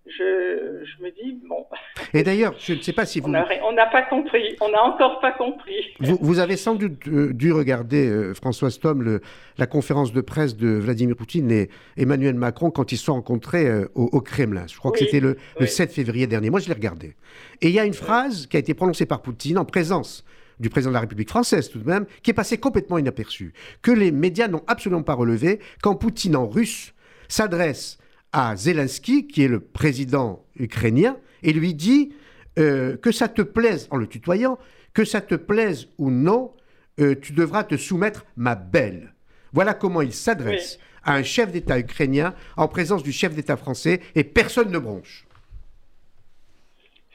[0.05, 1.65] je, je, me dis, bon.
[2.13, 3.29] Et d'ailleurs, je ne sais pas si vous.
[3.29, 5.93] On n'a pas compris, on n'a encore pas compris.
[6.01, 9.21] Vous, vous, avez sans doute dû regarder, euh, François Stom, le,
[9.57, 13.65] la conférence de presse de Vladimir Poutine et Emmanuel Macron quand ils se sont rencontrés
[13.95, 14.65] au, Kremlin.
[14.67, 16.49] Je crois que c'était le, le 7 février dernier.
[16.49, 17.15] Moi, je l'ai regardé.
[17.61, 20.25] Et il y a une phrase qui a été prononcée par Poutine en présence
[20.63, 23.91] du président de la République française tout de même, qui est passé complètement inaperçu, que
[23.91, 26.93] les médias n'ont absolument pas relevé, quand Poutine en russe
[27.27, 27.99] s'adresse
[28.31, 32.13] à Zelensky, qui est le président ukrainien, et lui dit
[32.57, 34.57] euh, que ça te plaise, en le tutoyant,
[34.93, 36.53] que ça te plaise ou non,
[36.99, 39.13] euh, tu devras te soumettre, ma belle.
[39.51, 43.99] Voilà comment il s'adresse à un chef d'État ukrainien en présence du chef d'État français,
[44.15, 45.25] et personne ne bronche.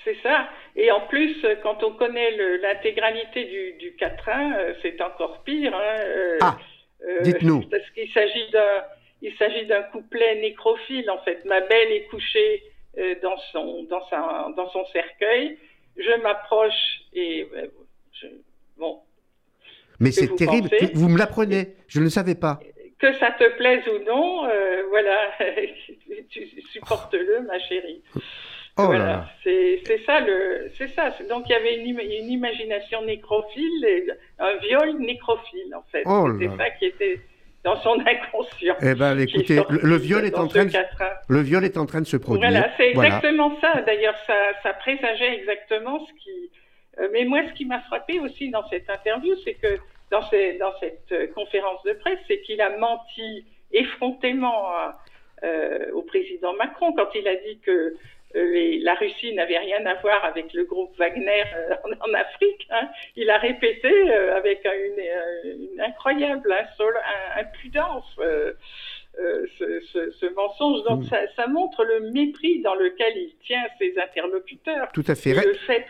[0.08, 0.48] C'est ça.
[0.74, 2.30] Et en plus, quand on connaît
[2.62, 5.74] l'intégralité du, du quatrain, euh, c'est encore pire.
[5.74, 6.56] Hein, euh, ah,
[7.06, 7.62] euh, dites-nous.
[7.68, 8.84] Parce qu'il s'agit d'un,
[9.20, 11.44] il s'agit d'un couplet nécrophile en fait.
[11.44, 12.62] Ma belle est couchée
[13.22, 15.58] dans son, dans sa, dans son cercueil.
[15.96, 17.46] Je m'approche et
[18.78, 19.00] bon.
[20.00, 20.70] Mais c'est terrible.
[20.94, 21.74] Vous me l'apprenez.
[21.86, 22.60] Je ne le savais pas.
[22.98, 24.48] Que ça te plaise ou non,
[24.88, 25.32] voilà,
[26.30, 28.02] tu supporte-le, ma chérie.
[28.78, 31.10] Oh voilà, c'est ça le, c'est ça.
[31.28, 34.06] Donc il y avait une, une, imagination nécrophile, et
[34.38, 36.04] un viol nécrophile en fait.
[36.06, 37.20] Oh c'est ça qui était
[37.64, 38.76] dans son inconscient.
[38.80, 40.72] Eh ben, écoutez, le, viol est en train de,
[41.28, 42.50] le viol est en train de se produire.
[42.50, 43.82] Voilà, c'est exactement ça.
[43.82, 46.50] D'ailleurs, ça, ça présageait exactement ce qui.
[47.00, 49.76] Euh, mais moi, ce qui m'a frappé aussi dans cette interview, c'est que
[50.10, 54.68] dans, ces, dans cette euh, conférence de presse, c'est qu'il a menti effrontément
[55.44, 57.94] euh, au président Macron quand il a dit que
[58.36, 62.66] euh, la Russie n'avait rien à voir avec le groupe Wagner euh, en, Afrique.
[62.70, 62.88] Hein.
[63.16, 66.54] Il a répété euh, avec une, incroyable
[67.36, 68.04] impudence
[69.16, 70.82] ce, mensonge.
[70.84, 71.26] Donc mm.
[71.36, 74.88] ça, montre le mépris dans lequel il tient ses interlocuteurs.
[74.92, 75.34] Tout à fait.
[75.34, 75.86] le fait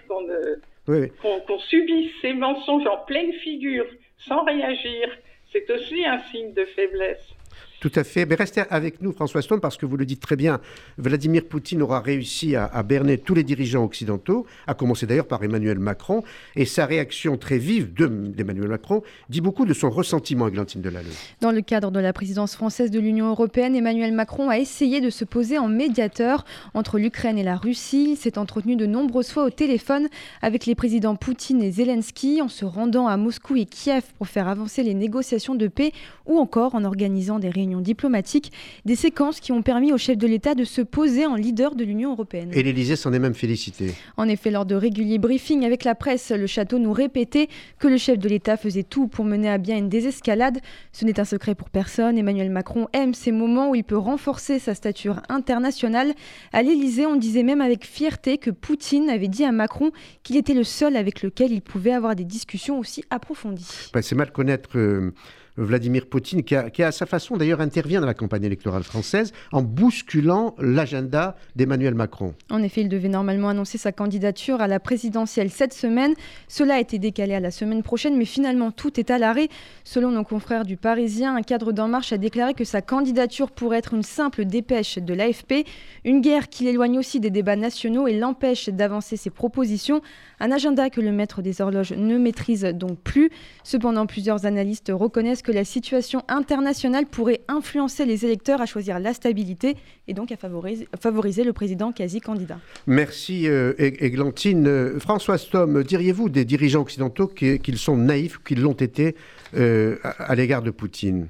[0.87, 5.09] qu'on subisse ces mensonges en pleine figure sans réagir,
[5.51, 7.35] c'est aussi un signe de faiblesse.
[7.81, 8.27] Tout à fait.
[8.27, 10.61] Mais restez avec nous, François Stone, parce que vous le dites très bien,
[10.97, 15.79] Vladimir Poutine aura réussi à, berner tous les dirigeants occidentaux, à commencer d'ailleurs par Emmanuel
[15.79, 16.25] Macron,
[16.57, 21.07] et sa réaction très vive d'Emmanuel Macron dit beaucoup de son ressentiment, Glantine Delalleux.
[21.41, 25.11] Dans le cadre de la présidence française de l'Union européenne, Emmanuel Macron a essayé de
[25.11, 26.45] se poser en médiateur
[26.75, 28.11] entre l'Ukraine et la Russie.
[28.13, 30.09] Il s'est entretenu de nombreuses fois au téléphone
[30.43, 34.49] avec les présidents Poutine et Zelensky, en se rendant à Moscou et Kiev pour faire
[34.49, 35.93] avancer les négociations de paix,
[36.27, 38.53] ou encore en organisant des réunions diplomatiques,
[38.85, 41.85] des séquences qui ont permis au chef de l'État de se poser en leader de
[41.85, 42.51] l'Union européenne.
[42.53, 43.95] Et l'Élysée s'en est même félicité.
[44.17, 47.97] En effet, lors de réguliers briefings avec la presse, le château nous répétait que le
[47.97, 50.59] chef de l'État faisait tout pour mener à bien une désescalade.
[50.93, 52.19] Ce n'est un secret pour personne.
[52.19, 56.15] Emmanuel Macron aime ces moments où il peut renforcer sa stature internationale.
[56.53, 59.91] À l'Élysée, on disait même avec fierté que Poutine avait dit à Macron
[60.23, 63.91] qu'il était le seul avec lequel il pouvait avoir des discussions aussi approfondies.
[63.93, 65.13] Bah, c'est mal connaître euh,
[65.59, 70.55] Vladimir Poutine, qui, à sa façon d'ailleurs intervient dans la campagne électorale française en bousculant
[70.59, 72.35] l'agenda d'Emmanuel Macron.
[72.51, 76.15] En effet, il devait normalement annoncer sa candidature à la présidentielle cette semaine.
[76.47, 79.49] Cela a été décalé à la semaine prochaine, mais finalement tout est à l'arrêt.
[79.85, 83.79] Selon nos confrères du Parisien, un cadre d'En Marche a déclaré que sa candidature pourrait
[83.79, 85.67] être une simple dépêche de l'AFP,
[86.05, 90.01] une guerre qui l'éloigne aussi des débats nationaux et l'empêche d'avancer ses propositions.
[90.41, 93.31] Un agenda que le maître des horloges ne maîtrise donc plus.
[93.65, 99.13] Cependant, plusieurs analystes reconnaissent que la situation internationale pourrait influencer les électeurs à choisir la
[99.13, 102.59] stabilité et donc à favoriser, le président quasi-candidat.
[102.87, 104.67] Merci euh, Églantine.
[104.67, 109.15] Euh, François Stom, diriez-vous des dirigeants occidentaux qu'ils sont naïfs ou qu'ils l'ont été
[109.57, 111.29] euh, à, l'égard de Poutine?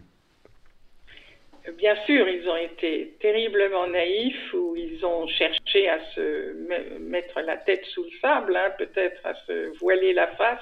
[1.76, 7.56] Bien sûr, ils ont été terriblement naïfs ou ils ont cherché à se mettre la
[7.56, 10.58] tête sous le sable, hein, peut-être à se voiler la face,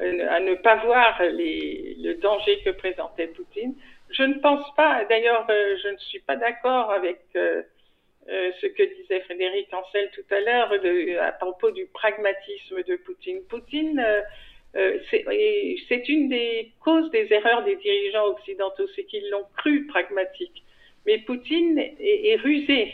[0.00, 3.74] à ne pas voir les, le danger que présentait Poutine.
[4.10, 7.62] Je ne pense pas, d'ailleurs, euh, je ne suis pas d'accord avec euh,
[8.28, 10.72] ce que disait Frédéric Ancel tout à l'heure
[11.22, 13.42] à propos du pragmatisme de Poutine.
[13.48, 14.04] Poutine
[14.76, 14.98] euh,
[15.88, 20.64] c'est une des causes des erreurs des dirigeants occidentaux, c'est qu'ils l'ont cru pragmatique.
[21.06, 22.92] Mais Poutine est, rusé,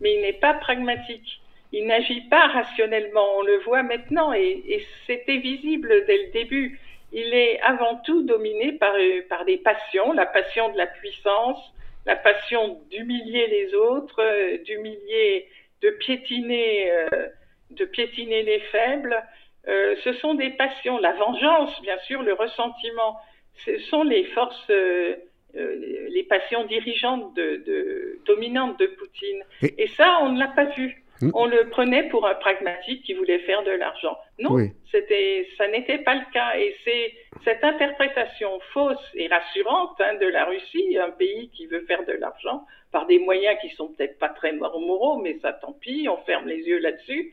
[0.00, 1.41] mais il n'est pas pragmatique.
[1.72, 6.78] Il n'agit pas rationnellement, on le voit maintenant, et, c'était visible dès le début.
[7.12, 8.94] Il est avant tout dominé par,
[9.28, 11.72] par des passions, la passion de la puissance,
[12.06, 15.46] la passion d'humilier les autres, euh, d'humilier,
[15.82, 17.28] de piétiner, euh,
[17.70, 19.22] de piétiner les faibles.
[19.68, 20.98] Euh, ce sont des passions.
[20.98, 23.18] La vengeance, bien sûr, le ressentiment,
[23.64, 25.14] ce sont les forces, euh,
[25.56, 29.44] euh, les passions dirigeantes, de, dominantes de Poutine.
[29.78, 31.01] Et, ça, on ne l'a pas vu.
[31.22, 31.30] Hmm.
[31.34, 34.18] On le prenait pour un pragmatique qui voulait faire de l'argent.
[34.40, 34.58] Non,
[34.90, 36.56] c'était, ça n'était pas le cas.
[36.58, 41.84] Et c'est cette interprétation fausse et rassurante hein, de la Russie, un pays qui veut
[41.86, 45.72] faire de l'argent par des moyens qui sont peut-être pas très moraux, mais ça tant
[45.72, 47.32] pis, on ferme les yeux là-dessus.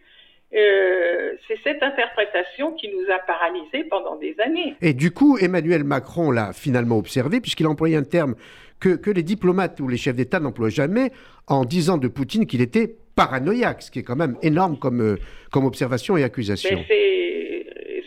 [0.52, 4.76] Euh, c'est cette interprétation qui nous a paralysés pendant des années.
[4.82, 8.36] Et du coup, Emmanuel Macron l'a finalement observé, puisqu'il a employé un terme
[8.80, 11.12] que, que les diplomates ou les chefs d'État n'emploient jamais,
[11.48, 15.18] en disant de Poutine qu'il était paranoïaque, ce qui est quand même énorme comme, euh,
[15.52, 16.80] comme observation et accusation.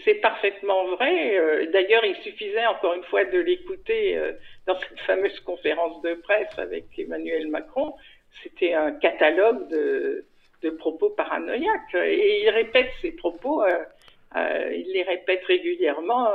[0.05, 1.39] C'est parfaitement vrai.
[1.39, 4.19] Euh, d'ailleurs, il suffisait encore une fois de l'écouter
[4.67, 7.95] dans cette fameuse conférence de presse avec Emmanuel Macron.
[8.43, 10.25] C'était un catalogue de,
[10.63, 11.95] de propos paranoïaques.
[11.95, 13.85] Et il répète ces propos, euh,
[14.37, 16.29] euh, il les répète régulièrement,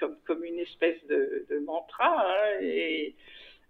[0.00, 2.26] comme, comme une espèce de, mantra.
[2.26, 3.14] Hein, et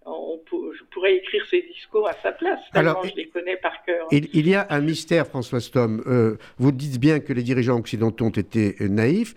[0.07, 3.73] on je pourrais écrire ces discours à sa place, tellement Alors, je les connais par
[3.85, 4.07] cœur.
[4.11, 6.03] Il, y a un mystère, François Stom.
[6.07, 9.35] Euh, vous dites bien que les dirigeants occidentaux ont été naïfs.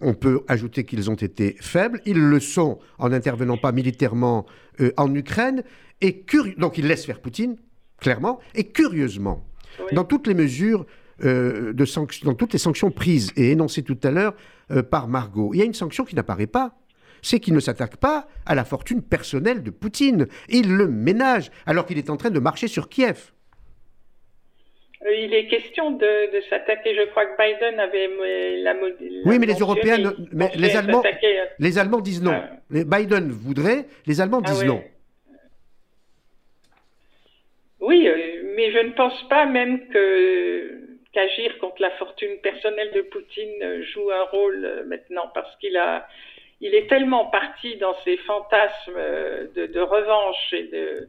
[0.00, 2.00] on peut ajouter qu'ils ont été faibles.
[2.06, 4.46] Ils le sont en n'intervenant pas militairement
[4.96, 5.64] en Ukraine.
[6.00, 6.24] Et
[6.58, 7.56] donc ils laissent faire Poutine,
[7.98, 8.40] clairement.
[8.54, 9.44] Et curieusement,
[9.92, 10.86] dans toutes les mesures
[11.24, 14.34] euh, de dans toutes les sanctions prises et énoncées tout à l'heure
[14.70, 16.76] euh, par Margot, il y a une sanction qui n'apparaît pas.
[17.24, 20.26] C'est qu'il ne s'attaque pas à la fortune personnelle de Poutine.
[20.50, 23.32] Il le ménage alors qu'il est en train de marcher sur Kiev.
[25.06, 26.06] Euh, il est question de,
[26.50, 26.94] s'attaquer.
[26.94, 28.08] Je crois que Biden avait
[28.62, 28.74] la,
[29.24, 31.02] Oui, mais les Européens, mais les Allemands,
[31.58, 32.34] les Allemands disent non.
[32.34, 32.58] Ah.
[32.70, 34.84] Biden voudrait, les Allemands ah disent non.
[37.80, 38.06] Oui,
[38.54, 40.84] mais je ne pense pas même que
[41.14, 46.06] qu'agir contre la fortune personnelle de Poutine joue un rôle euh, maintenant parce qu'il a
[46.64, 51.08] il est tellement parti dans ses fantasmes euh, de, revanche et de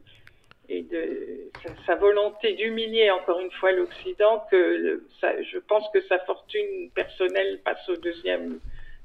[0.68, 1.50] et de
[1.86, 7.88] sa, volonté d'humilier encore une fois l'Occident que je pense que sa fortune personnelle passe
[7.88, 8.58] au deuxième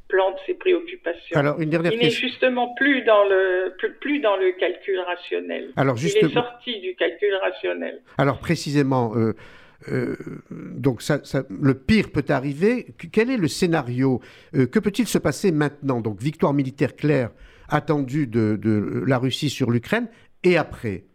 [0.07, 1.37] plan de ses préoccupations.
[1.37, 5.69] Alors, une dernière il n'est justement plus dans le plus, dans le calcul rationnel.
[5.77, 6.29] Alors, justement...
[6.29, 8.01] Il est sorti du calcul rationnel.
[8.17, 9.13] Alors précisément.
[9.15, 9.33] Euh,
[9.89, 10.15] euh,
[10.51, 12.87] donc ça, le pire peut arriver.
[13.11, 14.21] Quel est le scénario
[14.55, 16.01] euh, Que peut-il se passer maintenant?
[16.01, 17.31] Donc victoire militaire claire
[17.69, 20.07] attendue de, de la Russie sur l'Ukraine
[20.43, 21.05] et après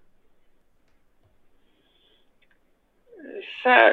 [3.63, 3.93] Ça,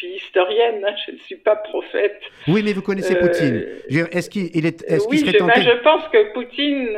[0.00, 2.20] suis historienne, hein, je ne suis pas prophète.
[2.48, 3.66] Oui, mais vous connaissez Poutine.
[3.92, 5.60] Euh, est-ce qu'il est, est, oui, serait je, tenté...
[5.60, 6.88] je pense que Poutine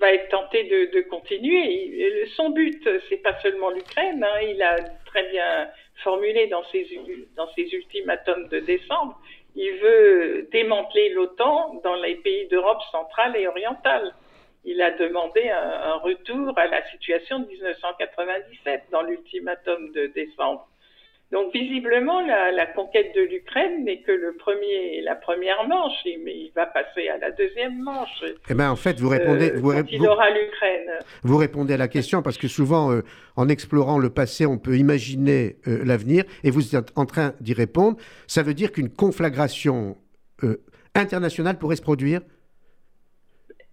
[0.00, 2.26] va être tenté de, continuer.
[2.36, 4.24] son but, c'est pas seulement l'Ukraine.
[4.24, 5.68] Hein, il a très bien
[6.02, 6.86] formulé dans ses,
[7.36, 9.18] dans ses ultimatums de décembre.
[9.54, 14.14] Il veut démanteler l'OTAN dans les pays d'Europe centrale et orientale.
[14.64, 20.68] Il a demandé un, un retour à la situation de 1997 dans l'ultimatum de décembre.
[21.30, 25.92] Donc visiblement, la, conquête de l'Ukraine n'est que le premier, la première manche,
[26.24, 28.24] mais il va passer à la deuxième manche.
[28.48, 29.50] Eh bien, en fait, vous répondez.
[29.50, 30.90] Euh, vous, il aura l'Ukraine.
[31.24, 33.02] Vous répondez à la question parce que souvent, euh,
[33.36, 37.52] en explorant le passé, on peut imaginer euh, l'avenir, et vous êtes en train d'y
[37.52, 37.98] répondre.
[38.26, 39.98] Ça veut dire qu'une conflagration
[40.94, 42.20] internationale pourrait se produire?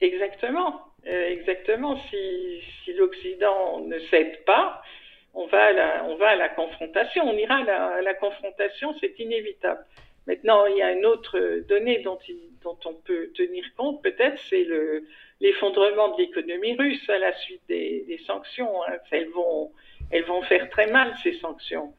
[0.01, 1.97] Exactement, exactement.
[2.09, 4.81] Si, si l'Occident ne cède pas
[5.35, 5.63] on va
[6.29, 9.83] à la, confrontation, on ira à la, confrontation, c'est inévitable.
[10.27, 12.17] Maintenant, il y a une autre donnée dont,
[12.85, 14.65] on peut tenir compte, peut-être, c'est
[15.41, 18.83] l'effondrement de l'économie russe à la suite des, sanctions.
[18.87, 18.97] Hein.
[19.11, 21.93] Elles, vont, faire très mal, ces sanctions.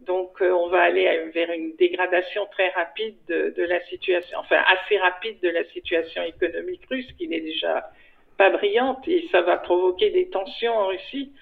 [0.00, 4.62] Donc, euh, on va aller vers une dégradation très rapide de, de, la situation, enfin
[4.68, 7.90] assez rapide de la situation économique russe, qui n'est déjà
[8.38, 11.32] pas brillante et ça va provoquer des tensions en Russie.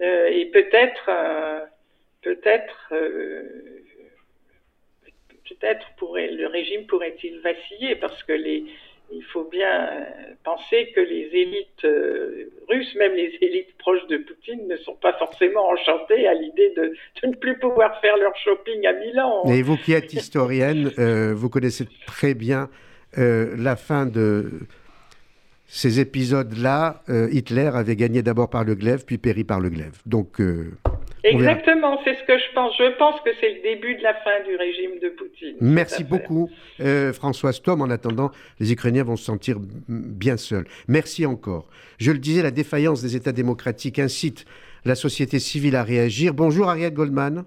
[0.00, 1.10] Et peut-être,
[2.22, 2.92] peut-être,
[5.48, 8.32] peut-être pourrait le régime pourrait-il vaciller parce que
[9.12, 10.06] il faut bien
[10.44, 15.12] penser que les élites euh, russes, même les élites proches de Poutine, ne sont pas
[15.14, 16.94] forcément enchantées à l'idée de,
[17.26, 19.44] ne plus pouvoir faire leur shopping à Milan.
[19.46, 22.68] Et vous qui êtes historienne, euh, vous connaissez très bien
[23.18, 24.50] euh, la fin de
[25.76, 27.02] ces épisodes-là.
[27.30, 30.00] Hitler avait gagné d'abord par le glaive, puis péri par le glaive.
[30.06, 30.40] Donc
[31.24, 32.72] Exactement, c'est ce que je pense.
[32.78, 35.56] Je pense que c'est le début de la fin du régime de Poutine.
[35.60, 36.50] Merci beaucoup,
[36.80, 37.80] euh, Françoise Tom.
[37.80, 39.56] En attendant, les Ukrainiens vont se sentir
[39.88, 40.66] bien seuls.
[40.86, 41.68] Merci encore.
[41.98, 44.44] Je le disais, la défaillance des États démocratiques incite
[44.84, 46.34] la société civile à réagir.
[46.34, 47.44] Bonjour Ariel Goldman.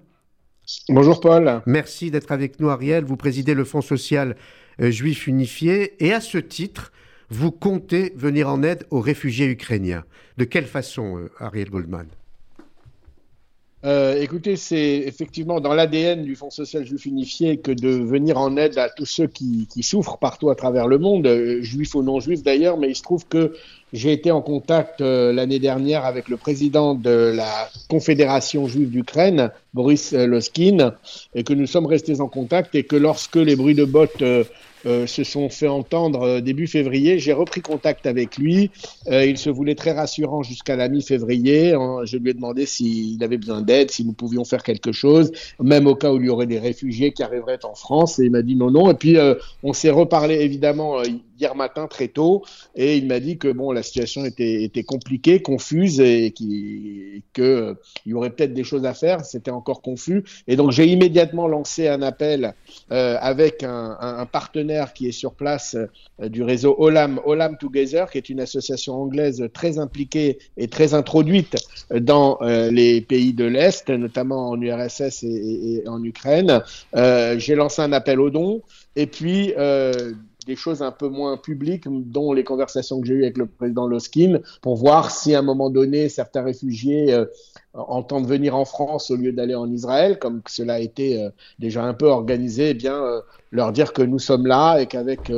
[0.88, 1.62] Bonjour Paul.
[1.66, 3.04] Merci d'être avec nous Ariel.
[3.04, 4.34] Vous présidez le Fonds social
[4.80, 6.92] euh, juif unifié et à ce titre,
[7.30, 10.04] vous comptez venir en aide aux réfugiés ukrainiens.
[10.38, 12.06] De quelle façon, euh, Ariel Goldman?
[13.84, 18.56] Euh, écoutez, c'est effectivement dans l'ADN du Fonds social juif unifié que de venir en
[18.56, 22.18] aide à tous ceux qui, souffrent partout à travers le monde, euh, juifs ou non
[22.18, 23.52] juifs d'ailleurs, mais il se trouve que
[23.92, 30.12] j'ai été en contact l'année dernière avec le président de la Confédération juive d'Ukraine, Boris
[30.12, 30.92] Loskin,
[31.34, 34.22] et que nous sommes restés en contact et que lorsque les bruits de bottes
[34.84, 37.18] se sont fait entendre euh, début février.
[37.18, 38.70] J'ai repris contact avec lui.
[39.08, 41.74] Euh, il se voulait très rassurant jusqu'à la mi-février.
[42.04, 45.86] Je lui ai demandé s'il avait besoin d'aide, si nous pouvions faire quelque chose, même
[45.86, 48.18] au cas où il y aurait des réfugiés qui arriveraient en France.
[48.18, 48.90] Et il m'a dit non, non.
[48.90, 49.16] Et puis
[49.62, 51.02] on s'est reparlé évidemment
[51.38, 56.00] hier matin très tôt et il m'a dit que bon la situation était, compliquée, confuse
[56.00, 57.76] et qu'il que
[58.06, 59.24] y aurait peut-être des choses à faire.
[59.24, 62.54] C'était encore confus et donc j'ai immédiatement lancé un appel
[62.92, 65.76] euh, avec un, partenaire qui est sur place
[66.20, 70.94] euh, du réseau Olam Olam Together, qui est une association anglaise très impliquée et très
[70.94, 71.56] introduite
[71.90, 76.62] dans euh, les pays de l'Est, notamment en URSS et, et en Ukraine.
[76.94, 78.62] j'ai lancé un appel aux dons
[78.96, 79.52] et puis
[80.48, 83.86] des choses un peu moins publiques, dont les conversations que j'ai eues avec le président
[83.86, 87.26] Loskin, pour voir si à un moment donné, certains réfugiés euh,
[87.74, 91.28] entendent venir en France au lieu d'aller en Israël, comme cela a été euh,
[91.58, 93.20] déjà un peu organisé, eh bien euh,
[93.52, 95.30] leur dire que nous sommes là et qu'avec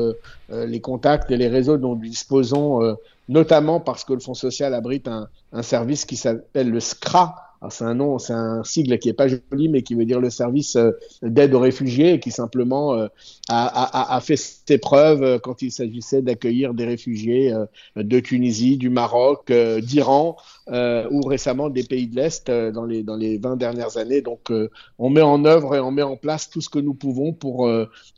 [0.48, 2.96] les contacts et les réseaux dont nous disposons,
[3.28, 7.84] notamment parce que le Fonds social abrite un, un service qui s'appelle le SCRA, c'est
[7.84, 10.76] un nom, c'est un sigle qui est pas joli, mais qui veut dire le service
[10.76, 10.92] euh,
[11.22, 13.08] d'aide aux réfugiés qui simplement euh,
[13.48, 17.52] a, a, a, fait ses preuves euh, quand il s'agissait d'accueillir des réfugiés
[17.96, 20.36] de Tunisie, du Maroc, d'Iran
[20.70, 24.22] ou récemment des pays de l'Est dans les dans les 20 dernières années.
[24.22, 24.52] Donc,
[24.98, 27.70] on met en œuvre et on met en place tout ce que nous pouvons pour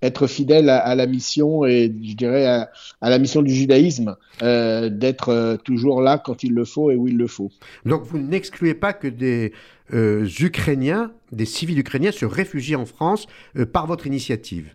[0.03, 6.03] être fidèles à, la mission et je dirais à, la mission du judaïsme, d'être toujours
[6.03, 7.51] là quand il le faut et où il le faut.
[7.87, 9.53] Donc, vous n'excluez pas que des
[9.93, 13.27] euh, Ukrainiens, des civils ukrainiens se réfugient en France
[13.57, 14.75] euh, par votre initiative?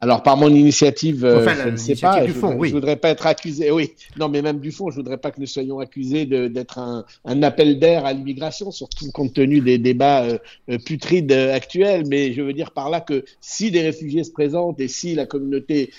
[0.00, 2.26] Alors par mon initiative, euh, je ne sais pas.
[2.26, 3.70] je, fond, voudrais pas être accusé.
[3.70, 7.06] Oui, non, mais même du fond, je voudrais pas que nous soyons accusés d'être un,
[7.24, 10.38] un, appel d'air à l'immigration, surtout compte tenu des débats euh,
[10.68, 12.04] euh, putrides actuels.
[12.08, 15.24] Mais je veux dire par là que si des réfugiés se présentent et si la
[15.24, 15.90] communauté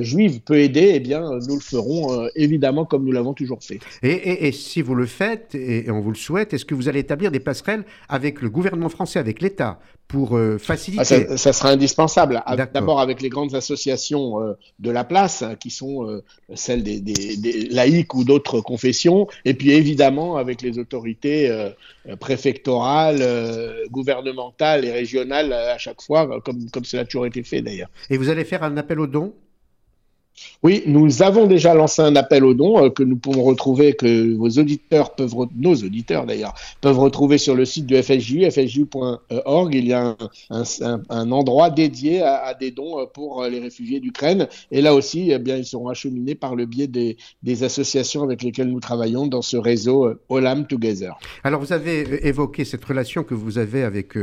[0.00, 3.80] juive peut aider, eh bien, nous le ferons évidemment comme nous l'avons toujours fait.
[4.02, 6.88] Et, et, et, si vous le faites, et on vous le souhaite, est-ce que vous
[6.88, 9.78] allez établir des passerelles avec le gouvernement français, avec l'État,
[10.12, 12.42] pour faciliter ah, ça, ça, sera indispensable.
[12.72, 16.22] D'abord avec les grandes associations euh, de la place, qui sont euh,
[16.54, 21.70] celles des, laïcs ou d'autres confessions, et puis évidemment avec les autorités euh,
[22.20, 23.22] préfectorales,
[23.90, 27.90] gouvernementales et régionales à chaque fois, comme, comme cela a toujours été fait d'ailleurs.
[28.10, 29.32] Et vous allez faire un appel aux dons?
[30.62, 34.34] Oui, nous avons déjà lancé un appel aux dons euh, que nous pouvons retrouver, que
[34.36, 39.74] vos auditeurs peuvent, nos auditeurs d'ailleurs, peuvent retrouver sur le site du FSJU, fsju.org.
[39.74, 40.16] Il y a
[40.50, 44.48] un, endroit dédié à, des dons euh, pour euh, les réfugiés d'Ukraine.
[44.70, 47.16] Et là aussi, eh bien, ils seront acheminés par le biais des,
[47.62, 51.18] associations avec lesquelles nous travaillons dans ce réseau Olam Together.
[51.44, 54.14] Alors, vous avez évoqué cette relation que vous avez avec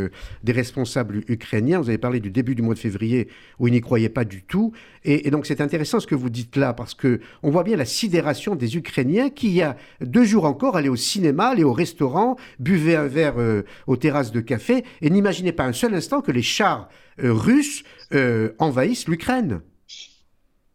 [0.43, 1.79] des responsables ukrainiens.
[1.79, 3.27] Vous avez parlé du début du mois de février
[3.59, 4.73] où ils n'y croyaient pas du tout.
[5.05, 7.85] Et donc, c'est intéressant ce que vous dites là, parce que on voit bien la
[7.85, 11.73] sidération des Ukrainiens qui, il y a deux jours encore, allaient au cinéma, allaient au
[11.73, 16.21] restaurant, buvaient un verre euh, aux terrasses de café et n'imaginaient pas un seul instant
[16.21, 16.89] que les chars
[17.23, 17.83] euh, russes
[18.13, 19.61] euh, envahissent l'Ukraine.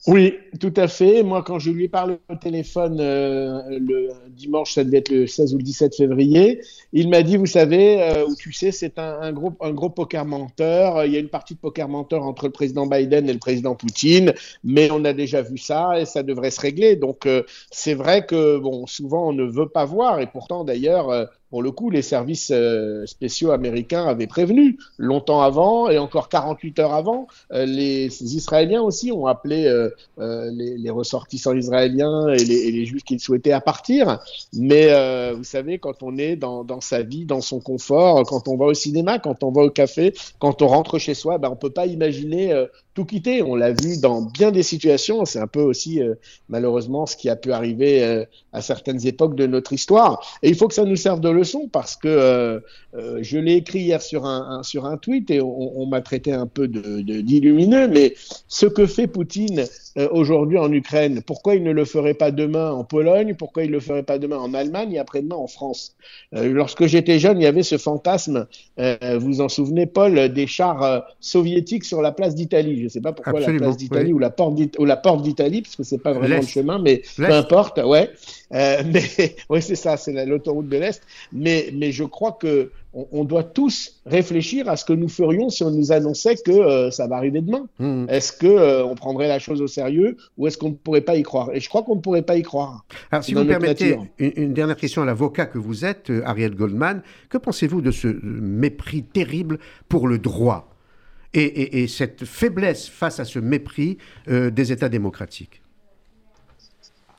[0.07, 1.23] Oui, tout à fait.
[1.23, 5.27] Moi, quand je lui ai parlé au téléphone euh, le dimanche, ça devait être le
[5.27, 6.61] 16 ou le 17 février,
[6.93, 9.89] il m'a dit, vous savez, euh, ou tu sais, c'est un, un, gros, un gros
[9.89, 11.07] poker menteur.
[11.07, 13.75] Il y a une partie de poker menteur entre le président Biden et le président
[13.75, 16.97] Poutine, mais on a déjà vu ça et ça devrait se régler.
[16.97, 21.31] Donc, euh, c'est vrai que, bon, souvent, on ne veut pas voir, et pourtant, d'ailleurs,
[21.55, 26.81] pour le coup, les services euh, spéciaux américains avaient prévenu longtemps avant et encore 48
[26.81, 27.29] heures avant.
[27.53, 33.05] Euh, les Israéliens aussi ont appelé euh, les, ressortissants israéliens et les, et les juifs
[33.05, 34.19] qu'ils souhaitaient à partir.
[34.53, 34.89] Mais
[35.33, 38.75] vous savez, quand on est dans, sa vie, dans son confort, quand on va au
[38.75, 41.87] cinéma, quand on va au café, quand on rentre chez soi, ben, on peut pas
[41.87, 42.53] imaginer
[42.95, 43.43] tout quitter.
[43.43, 45.25] On l'a vu dans bien des situations.
[45.25, 46.01] C'est un peu aussi,
[46.49, 50.21] malheureusement, ce qui a pu arriver à certaines époques de notre histoire.
[50.43, 52.61] Et il faut que ça nous serve de leçon parce que euh,
[53.23, 56.47] je l'ai écrit hier sur un, sur un tweet et on, on m'a traité un
[56.47, 57.89] peu de, d'illumineux.
[57.89, 58.15] Mais
[58.49, 59.65] ce que fait Poutine
[60.11, 63.75] aujourd'hui en Ukraine, pourquoi il ne le ferait pas demain en Pologne Pourquoi il ne
[63.75, 65.95] le ferait pas demain en Allemagne et après-demain en France?
[66.33, 71.85] Lorsque j'étais jeune, il y avait ce fantasme, vous en souvenez, Paul, des chars soviétiques
[71.85, 74.59] sur la place d'Italie je ne sais pas pourquoi la place d'Italie ou la porte
[74.79, 78.11] ou la porte d'Italie, parce que c'est pas vraiment le chemin, mais peu importe, ouais.
[78.53, 81.03] Euh, mais oui, c'est ça, c'est l'autoroute de l'Est.
[81.33, 82.71] Mais, mais je crois que
[83.11, 86.93] on, doit tous réfléchir à ce que nous ferions si on nous annonçait que euh,
[86.93, 87.67] ça va arriver demain.
[87.81, 88.07] Mmh.
[88.09, 91.17] Est-ce que euh, on prendrait la chose au sérieux ou est-ce qu'on ne pourrait pas
[91.17, 91.51] y croire?
[91.53, 92.85] Et je crois qu'on ne pourrait pas y croire.
[93.11, 97.03] Alors, si vous permettez une, une, dernière question à l'avocat que vous êtes, Ariel Goldman,
[97.31, 100.71] que pensez-vous de ce mépris terrible pour le droit
[101.37, 105.64] et, cette faiblesse face à ce mépris des États démocratiques?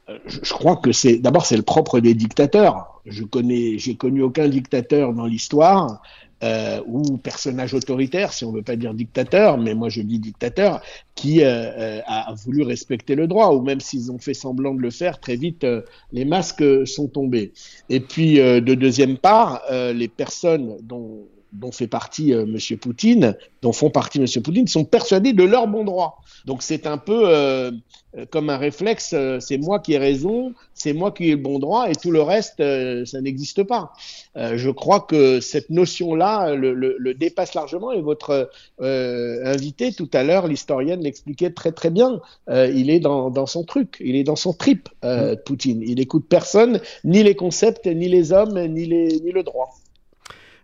[0.08, 3.02] Je crois que c'est d'abord c'est le propre des dictateurs.
[3.06, 6.02] Je connais, j'ai connu aucun dictateur dans l'histoire
[6.44, 10.82] euh, ou personnage autoritaire, si on veut pas dire dictateur, mais moi je dis dictateur,
[11.16, 15.20] qui a voulu respecter le droit, ou même s'ils ont fait semblant de le faire,
[15.20, 15.66] très vite
[16.12, 17.54] les masques sont tombés.
[17.90, 21.26] Et puis de deuxième part, les personnes dont
[21.60, 22.78] dont fait partie euh, M.
[22.78, 24.28] Poutine, dont font partie M.
[24.44, 26.22] Poutine, sont persuadés de leur bon droit.
[26.46, 27.72] Donc c'est un peu euh,
[28.18, 31.60] euh, comme un réflexe, c'est moi qui ai raison, c'est moi qui ai le bon
[31.60, 32.58] droit, et tout le reste,
[33.06, 33.94] ça n'existe pas.
[34.36, 38.50] je crois que cette notion-là le, dépasse largement, et votre
[38.80, 42.20] invité tout à l'heure, l'historienne, l'expliquait très très bien.
[42.50, 45.36] il est dans, dans, son truc, il est dans son trip, mmh.
[45.46, 45.82] Poutine.
[45.86, 49.76] Il écoute personne, ni les concepts, ni les hommes, ni, les, ni le droit.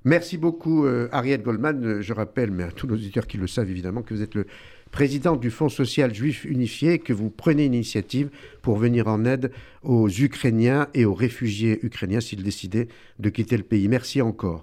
[0.04, 1.86] Merci beaucoup, euh, Ariel Goldman.
[1.86, 4.34] Euh, je rappelle, mais à tous nos auditeurs qui le savent évidemment, que vous êtes
[4.34, 4.48] le
[4.90, 8.30] président du Fonds social juif unifié, que vous prenez une initiative
[8.64, 9.52] pour venir en aide
[9.84, 12.88] aux Ukrainiens et aux réfugiés ukrainiens s'ils décidaient
[13.20, 13.88] de quitter le pays.
[13.88, 14.62] Merci encore.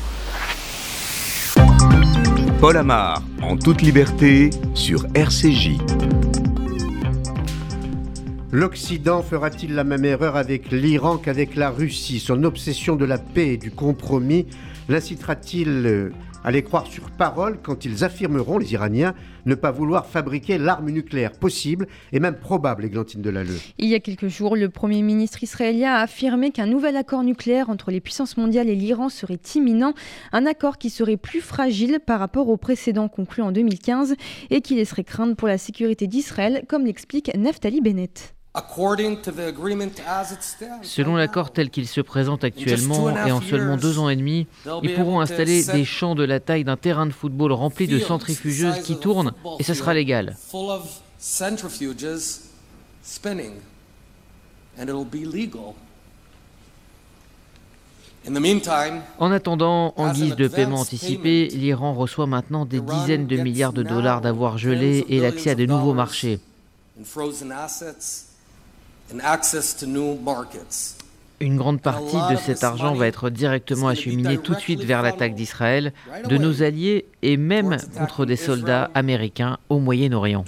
[2.61, 5.79] Paul Amar, en toute liberté, sur RCJ.
[8.51, 12.19] L'Occident fera-t-il la même erreur avec l'Iran qu'avec la Russie?
[12.19, 14.47] Son obsession de la paix et du compromis
[14.89, 16.11] l'incitera-t-il euh,
[16.45, 19.15] à les croire sur parole quand ils affirmeront, les Iraniens,
[19.47, 23.59] ne pas vouloir fabriquer l'arme nucléaire possible et même probable, Églantine Delalleux?
[23.79, 27.71] Il y a quelques jours, le Premier ministre israélien a affirmé qu'un nouvel accord nucléaire
[27.71, 29.95] entre les puissances mondiales et l'Iran serait imminent,
[30.33, 34.15] un accord qui serait plus fragile par rapport au précédent conclu en 2015
[34.51, 38.38] et qui laisserait craindre pour la sécurité d'Israël, comme l'explique Naftali Bennett.
[40.83, 44.47] Selon l'accord tel qu'il se présente actuellement, et en seulement deux ans et demi,
[44.83, 48.81] ils pourront installer des champs de la taille d'un terrain de football remplis de centrifugeuses
[48.81, 50.37] qui tournent, et ce sera légal.
[59.19, 63.83] En attendant, en guise de paiement anticipé, l'Iran reçoit maintenant des dizaines de milliards de
[63.83, 66.41] dollars d'avoir gelé et l'accès à de nouveaux marchés.
[71.41, 75.35] Une grande partie de cet argent va être directement acheminé tout de suite vers l'attaque
[75.35, 75.93] d'Israël,
[76.29, 80.45] de nos alliés et même contre des soldats américains au Moyen-Orient.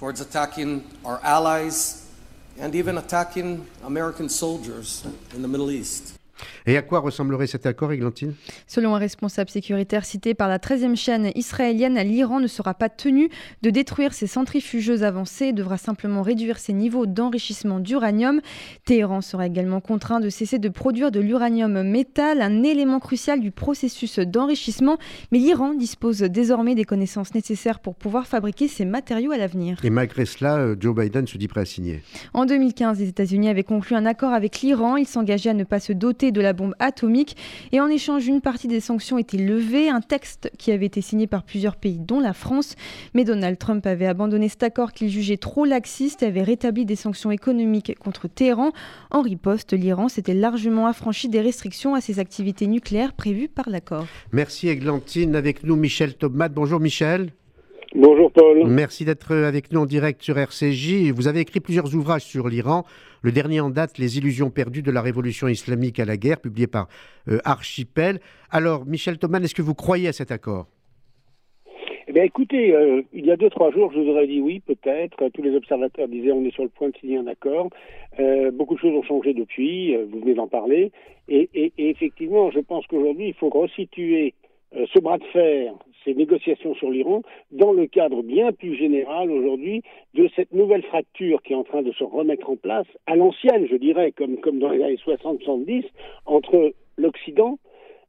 [6.67, 8.35] Et à quoi ressemblerait cet accord, Églantine?
[8.67, 13.31] Selon un responsable sécuritaire cité par la 13e chaîne israélienne, l'Iran ne sera pas tenu
[13.63, 18.41] de détruire ses centrifugeuses avancées et devra simplement réduire ses niveaux d'enrichissement d'uranium.
[18.85, 23.51] Téhéran sera également contraint de cesser de produire de l'uranium métal, un élément crucial du
[23.51, 24.99] processus d'enrichissement.
[25.33, 29.79] Mais l'Iran dispose désormais des connaissances nécessaires pour pouvoir fabriquer ces matériaux à l'avenir.
[29.83, 32.03] Et malgré cela, euh, Joe Biden se dit prêt à signer.
[32.35, 34.97] En 2015, les États-Unis avaient conclu un accord avec l'Iran.
[34.97, 37.37] Ils s'engageaient à ne pas se doter de la bombe atomique.
[37.73, 41.27] Et en échange, une partie des sanctions était levée, un texte qui avait été signé
[41.27, 42.77] par plusieurs pays, dont la France.
[43.15, 46.97] Mais Donald Trump avait abandonné cet accord qu'il jugeait trop laxiste et avait rétabli des
[46.97, 48.73] sanctions économiques contre Téhéran.
[49.11, 54.07] En riposte, l'Iran s'était largement affranchi des restrictions à ses activités nucléaires prévues par l'accord.
[54.33, 55.37] Merci Eglantine.
[55.37, 56.49] Avec nous Michel Thomas.
[56.49, 57.33] Bonjour Michel.
[57.97, 58.69] Bonjour Paul.
[58.69, 61.11] Merci d'être avec nous en direct sur RCJ.
[61.11, 62.85] Vous avez écrit plusieurs ouvrages sur l'Iran.
[63.23, 66.69] Le dernier en date, Les illusions perdues de la révolution islamique à la guerre, publié
[66.69, 66.87] par
[67.27, 68.21] euh, Archipel.
[68.53, 70.69] Alors, Michel Thomas, est-ce que vous croyez à cet accord?
[72.07, 74.61] Eh bien, écoutez, euh, il y a deux, trois jours, je vous aurais dit oui,
[74.61, 75.29] peut-être.
[75.31, 77.71] Tous les observateurs disaient on est sur le point de signer un accord.
[78.21, 80.93] Euh, beaucoup de choses ont changé depuis, vous venez d'en parler.
[81.29, 84.35] Et, et, effectivement, je pense qu'aujourd'hui, il faut resituer
[84.73, 85.75] ce bras de fer,
[86.05, 89.83] ces négociations sur l'Iran dans le cadre bien plus général aujourd'hui
[90.15, 93.67] de cette nouvelle fracture qui est en train de se remettre en place, à l'ancienne,
[93.71, 95.85] je dirais, comme, comme dans les années 60-70,
[96.27, 97.59] entre l'Occident,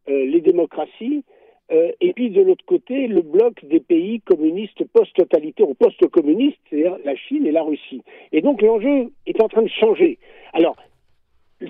[0.10, 1.24] euh, les démocraties,
[1.72, 6.98] euh, et puis de l'autre côté, le bloc des pays communistes post-totalitaires ou post-communistes, c'est-à-dire
[7.06, 8.02] la Chine et la Russie.
[8.32, 10.18] Et donc l'enjeu est en train de changer.
[10.54, 10.76] Alors,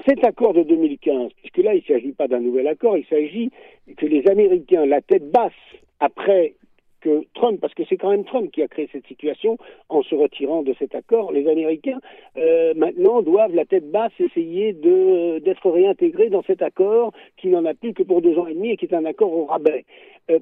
[0.07, 3.51] cet accord de 2015, puisque là, il ne s'agit pas d'un nouvel accord, il s'agit
[3.97, 5.51] que les Américains, la tête basse,
[6.01, 6.55] après
[6.99, 9.57] que Trump, parce que c'est quand même Trump qui a créé cette situation
[9.89, 11.99] en se retirant de cet accord, les Américains
[12.37, 17.73] euh, maintenant doivent la tête basse essayer d'être réintégrés dans cet accord qui n'en a
[17.73, 19.85] plus que pour deux ans et demi et qui est un accord au rabais.
[20.29, 20.39] Euh,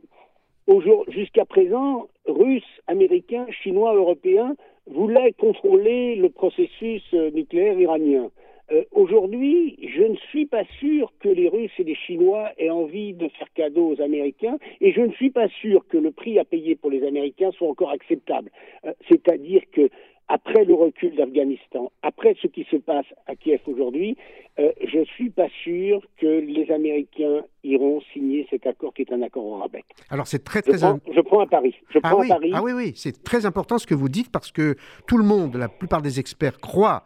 [1.08, 4.56] Jusqu'à présent, Russes, Américains, Chinois, Européens
[4.86, 8.30] voulaient contrôler le processus euh, nucléaire iranien.
[8.72, 13.14] Euh, aujourd'hui, je ne suis pas sûr que les Russes et les Chinois aient envie
[13.14, 16.46] de faire cadeau aux Américains, et je ne suis pas sûr que le prix à
[16.46, 18.52] payer pour les Américains soit encore acceptable.
[18.86, 19.90] Euh, c'est-à-dire que
[20.32, 24.16] après le recul d'Afghanistan, après ce qui se passe à Kiev aujourd'hui,
[24.60, 29.12] euh, je ne suis pas sûr que les Américains iront signer cet accord qui est
[29.12, 29.84] un accord au rabais.
[30.12, 31.12] Alors c'est très très important.
[31.12, 31.76] Je prends un pari.
[31.90, 32.52] Je ah, prends oui, un pari.
[32.54, 34.76] ah oui oui, c'est très important ce que vous dites parce que
[35.08, 37.06] tout le monde, la plupart des experts croient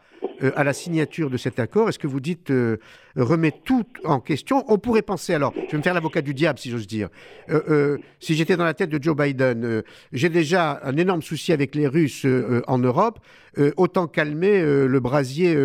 [0.56, 2.78] à la signature de cet accord Est-ce que vous dites euh,
[3.16, 4.64] remet tout en question?
[4.68, 7.10] On pourrait penser, alors, je vais me faire l'avocat du diable si j'ose dire.
[7.50, 11.76] Euh, si j'étais dans la tête de Joe Biden, j'ai déjà un énorme souci avec
[11.76, 12.26] les Russes
[12.68, 13.20] en Europe,
[13.78, 15.56] autant calmer le brasier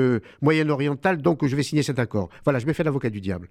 [0.42, 2.28] moyen-oriental, donc je vais signer cet accord.
[2.44, 3.48] Voilà, je me fais l'avocat du diable.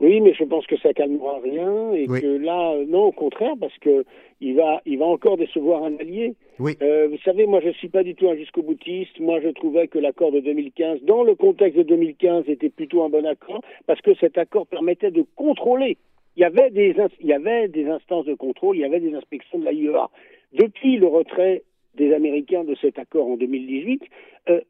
[0.00, 3.76] Oui, mais je pense que ça calmera rien et que là, non, au contraire, parce
[3.78, 4.04] que
[4.40, 6.34] il va, il va encore décevoir un allié.
[6.82, 9.18] Euh, vous savez, moi, je suis pas du tout un jusqu'au boutiste.
[9.20, 13.08] Moi, je trouvais que l'accord de 2015, dans le contexte de 2015, était plutôt un
[13.08, 15.98] bon accord parce que cet accord permettait de contrôler.
[16.36, 19.14] Il y avait des, il y avait des instances de contrôle, il y avait des
[19.14, 20.08] inspections de l'AIEA.
[20.52, 21.62] Depuis le retrait
[21.94, 24.02] des Américains de cet accord en 2018,
[24.50, 24.60] euh,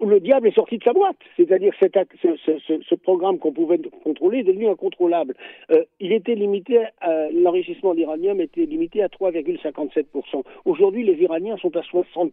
[0.00, 1.16] le diable est sorti de sa boîte.
[1.36, 1.86] C'est-à-dire que
[2.22, 5.34] ce, ce, programme qu'on pouvait contrôler est devenu incontrôlable.
[5.70, 6.80] Euh, il était limité,
[7.32, 10.42] l'enrichissement d'iranium était limité à 3,57%.
[10.64, 12.30] Aujourd'hui, les Iraniens sont à 60%.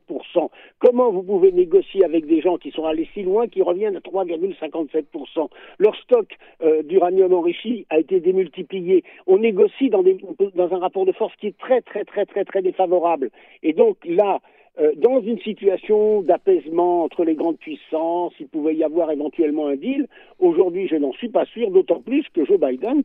[0.80, 4.00] Comment vous pouvez négocier avec des gens qui sont allés si loin qui reviennent à
[4.00, 6.28] 3,57% Leur stock
[6.64, 9.04] euh, d'uranium enrichi a été démultiplié.
[9.28, 10.18] On négocie dans, des,
[10.56, 13.30] dans un rapport de force qui est très, très, très, très, très défavorable.
[13.64, 14.42] Et donc là,
[14.80, 19.76] euh, dans une situation d'apaisement entre les grandes puissances, il pouvait y avoir éventuellement un
[19.76, 20.08] deal.
[20.40, 23.04] Aujourd'hui, je n'en suis pas sûr, d'autant plus que Joe Biden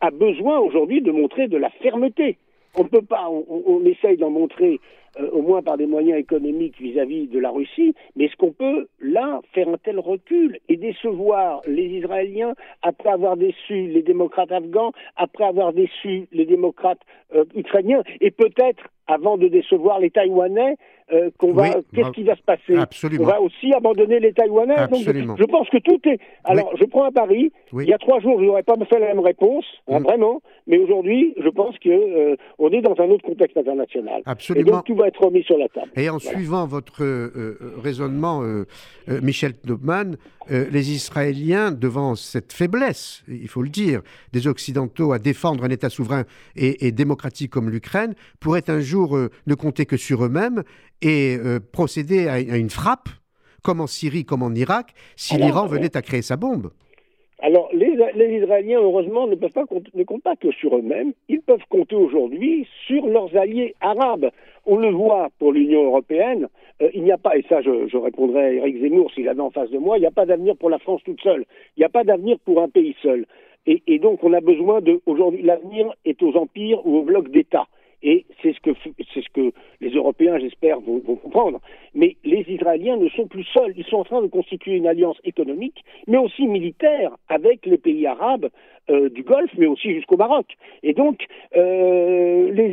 [0.00, 2.38] a besoin aujourd'hui de montrer de la fermeté.
[2.76, 4.80] On ne peut pas, on, essaye d'en montrer
[5.18, 8.86] euh, au moins par des moyens économiques vis-à-vis de la Russie, mais est-ce qu'on peut
[9.00, 14.92] là faire un tel recul et décevoir les Israéliens après avoir déçu les démocrates afghans,
[15.16, 17.00] après avoir déçu les démocrates
[17.34, 20.76] euh, ukrainiens, et peut-être avant de décevoir les Taïwanais,
[21.12, 22.76] euh, qu'on va, qu'est-ce qui va se passer?
[22.76, 23.22] Absolument.
[23.22, 24.74] On va aussi abandonner les Taïwanais.
[24.74, 25.36] Absolument.
[25.38, 26.18] je pense que tout est.
[26.42, 27.52] Alors, je prends un pari.
[27.72, 30.02] Il y a trois jours, je n'aurais pas fait la même réponse, hein, mm.
[30.02, 30.42] vraiment.
[30.66, 34.22] Mais aujourd'hui, je pense que euh, on est dans un autre contexte international.
[34.26, 34.66] Absolument.
[34.66, 35.90] Et donc tout va être remis sur la table.
[35.96, 38.42] Et en suivant votre euh, raisonnement,
[39.22, 40.16] Michel Knopman,
[40.48, 44.02] les Israéliens, devant cette faiblesse, il faut le dire,
[44.32, 49.16] des Occidentaux à défendre un État souverain et, et démocratique comme l'Ukraine, pourraient un jour
[49.46, 50.62] ne compter que sur eux-mêmes
[51.02, 53.08] et euh, procéder à, une frappe,
[53.62, 56.70] comme en Syrie, comme en Irak, si l'Iran venait à créer sa bombe.
[57.40, 59.64] Alors, les, Israéliens, heureusement, ne, peuvent pas
[59.94, 61.12] ne comptent pas que sur eux-mêmes.
[61.28, 64.30] Ils peuvent compter aujourd'hui sur leurs alliés arabes.
[64.64, 66.48] On le voit pour l'Union européenne.
[66.80, 69.50] Euh, il n'y a pas, et ça, je, répondrai à Eric Zemmour s'il avait en
[69.50, 71.44] face de moi, il n'y a pas d'avenir pour la France toute seule.
[71.76, 73.26] Il n'y a pas d'avenir pour un pays seul.
[73.66, 75.00] Et, et, donc, on a besoin de.
[75.06, 77.66] Aujourd'hui, l'avenir est aux empires ou aux blocs d'États.
[78.02, 78.70] Et c'est ce que
[79.14, 81.60] c'est ce que les Européens, j'espère, vont, comprendre.
[81.94, 83.72] Mais les Israéliens ne sont plus seuls.
[83.76, 88.06] Ils sont en train de constituer une alliance économique, mais aussi militaire avec les pays
[88.06, 88.48] arabes
[88.88, 90.46] euh, du Golfe, mais aussi jusqu'au Maroc.
[90.84, 91.26] Et donc,
[91.56, 92.70] euh, les,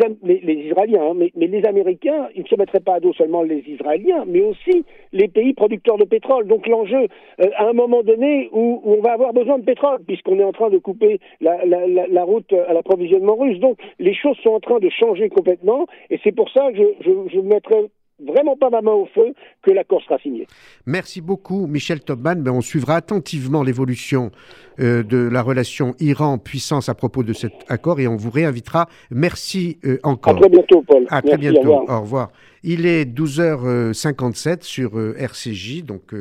[0.54, 4.24] Israéliens, hein, mais, les Américains, ils ne se mettraient pas à dos seulement les Israéliens,
[4.28, 6.48] mais aussi les pays producteurs de pétrole.
[6.48, 7.08] Donc l'enjeu,
[7.42, 10.52] euh, à un moment donné où, on va avoir besoin de pétrole, puisqu'on est en
[10.52, 13.60] train de couper la, la route à l'approvisionnement russe.
[13.60, 16.84] Donc les choses sont en train de changer complètement, et c'est pour ça que je,
[17.04, 17.90] je, je mettrai
[18.20, 20.48] vraiment pas ma main au feu que l'accord sera signé.
[20.86, 22.36] Merci beaucoup, Michel Topman.
[22.36, 24.32] Ben, on suivra attentivement l'évolution
[24.80, 28.88] euh, de la relation Iran-puissance à propos de cet accord et on vous réinvitera.
[29.12, 30.36] Merci euh, encore.
[30.36, 31.06] À très bientôt, Paul.
[31.10, 31.74] À Merci, très bientôt.
[31.74, 31.98] Au revoir.
[31.98, 32.32] Au revoir.
[32.64, 36.14] Il est 12h57 sur euh, RCJ, donc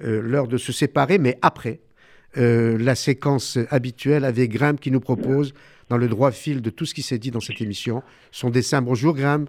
[0.00, 1.80] l'heure de se séparer, mais après
[2.36, 5.52] la séquence habituelle avec Graham qui nous propose,
[5.88, 8.80] dans le droit fil de tout ce qui s'est dit dans cette émission, son dessin.
[8.82, 9.46] Bonjour, Graham.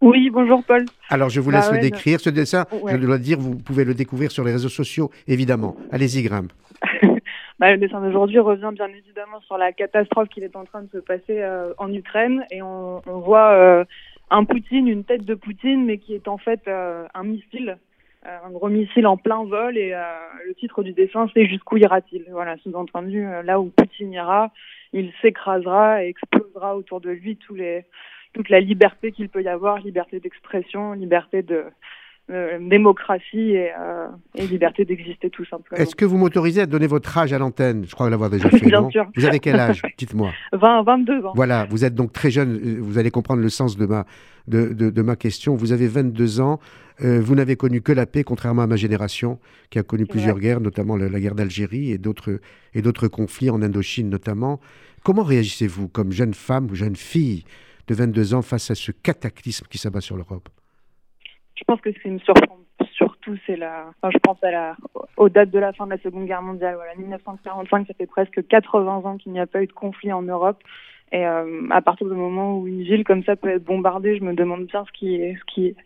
[0.00, 0.84] Oui, bonjour Paul.
[1.08, 2.20] Alors je vous Bah laisse ouais, le décrire.
[2.20, 2.92] Ce dessin, Ouais.
[2.92, 5.76] je dois dire, vous pouvez le découvrir sur les réseaux sociaux, évidemment.
[5.90, 6.48] Allez-y, Graham.
[7.58, 10.88] Bah, le dessin d'aujourd'hui revient bien évidemment sur la catastrophe qui est en train de
[10.92, 13.84] se passer euh, en Ukraine et on, on voit euh,
[14.30, 17.74] un Poutine, une tête de Poutine, mais qui est en fait euh, un missile, euh,
[18.44, 20.02] un gros missile en plein vol et euh,
[20.46, 22.24] le titre du dessin c'est jusqu'où ira-t-il?
[22.30, 24.50] Voilà, sous-entendu, euh, là où Poutine ira,
[24.92, 27.84] il s'écrasera et explosera autour de lui tous les
[28.34, 31.64] toute la liberté qu'il peut y avoir, liberté d'expression, liberté de
[32.30, 35.80] euh, démocratie et, euh, et liberté d'exister tout simplement.
[35.82, 37.84] Est-ce que vous m'autorisez à donner votre âge à l'antenne?
[37.86, 38.66] Je crois l'avoir déjà fait.
[38.66, 38.90] Bien non?
[38.90, 39.06] sûr.
[39.16, 39.82] Vous avez quel âge?
[39.98, 40.32] Dites-moi.
[40.52, 41.32] 20, 22 ans.
[41.34, 44.04] Voilà, vous êtes donc très jeune, euh, vous allez comprendre le sens de ma,
[44.46, 45.54] de, de- de ma question.
[45.54, 46.58] Vous avez 22 ans,
[47.02, 49.38] euh, vous n'avez connu que la paix, contrairement à ma génération,
[49.70, 54.08] qui a connu plusieurs guerres, notamment la, la guerre d'Algérie et d'autres conflits en Indochine
[54.10, 54.60] notamment.
[55.04, 57.44] Comment réagissez-vous comme jeune femme ou jeune fille
[57.86, 60.48] de 22 ans face à ce cataclysme qui s'abat sur l'Europe?
[61.58, 62.58] Je pense que ce qui me surprend
[62.98, 63.90] surtout, c'est la.
[64.02, 64.76] Enfin, je pense à la,
[65.16, 66.74] aux dates de la fin de la Seconde Guerre mondiale.
[66.74, 70.22] Voilà, 1945, ça fait presque 80 ans qu'il n'y a pas eu de conflit en
[70.22, 70.58] Europe.
[71.10, 74.24] Et euh, à partir du moment où une ville comme ça peut être bombardée, je
[74.24, 75.76] me demande bien ce qui est, ce qui est,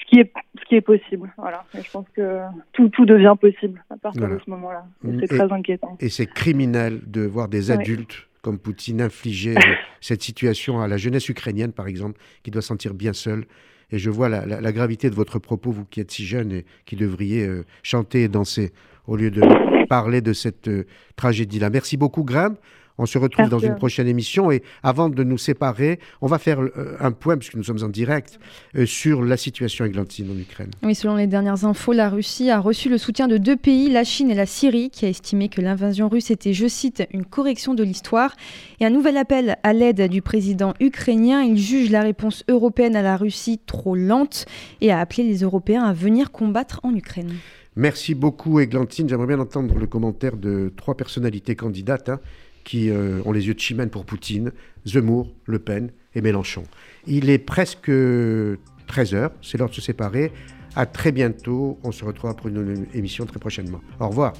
[0.00, 1.32] ce qui est, ce qui est possible.
[1.36, 1.64] Voilà.
[1.76, 2.40] Et je pense que
[2.72, 4.36] tout, tout devient possible à partir Voilà.
[4.36, 4.84] de ce moment-là.
[5.02, 5.96] Mm, C'est très inquiétant.
[6.00, 9.54] Et c'est criminel de voir des adultes comme Poutine infliger
[10.00, 13.44] cette situation à la jeunesse ukrainienne, par exemple, qui doit se sentir bien seule.
[13.90, 16.96] Et je vois la, gravité de votre propos, vous qui êtes si jeune et qui
[16.96, 18.72] devriez euh, chanter et danser
[19.06, 19.42] au lieu de
[19.86, 21.70] parler de cette euh, tragédie-là.
[21.70, 22.56] Merci beaucoup, Graham.
[22.96, 24.52] On se retrouve dans une prochaine émission.
[24.52, 27.88] Et avant de nous séparer, on va faire euh, un point, puisque nous sommes en
[27.88, 28.38] direct,
[28.76, 30.70] euh, sur la situation églantine en Ukraine.
[30.82, 34.04] Oui, selon les dernières infos, la Russie a reçu le soutien de deux pays, la
[34.04, 37.74] Chine et la Syrie, qui a estimé que l'invasion russe était, je cite, une correction
[37.74, 38.36] de l'histoire.
[38.80, 41.42] Et un nouvel appel à l'aide du président ukrainien.
[41.42, 44.46] Il juge la réponse européenne à la Russie trop lente
[44.80, 47.34] et a appelé les Européens à venir combattre en Ukraine.
[47.76, 49.08] Merci beaucoup, Églantine.
[49.08, 52.20] J'aimerais bien entendre le commentaire de trois personnalités candidates hein,
[52.64, 54.52] qui euh, ont les yeux de chimène pour Poutine,
[54.86, 56.64] Zemmour, Le Pen et Mélenchon.
[57.06, 60.32] Il est presque 13h, c'est l'heure de se séparer.
[60.76, 63.80] À très bientôt, on se retrouvera pour une émission très prochainement.
[64.00, 64.32] Au revoir.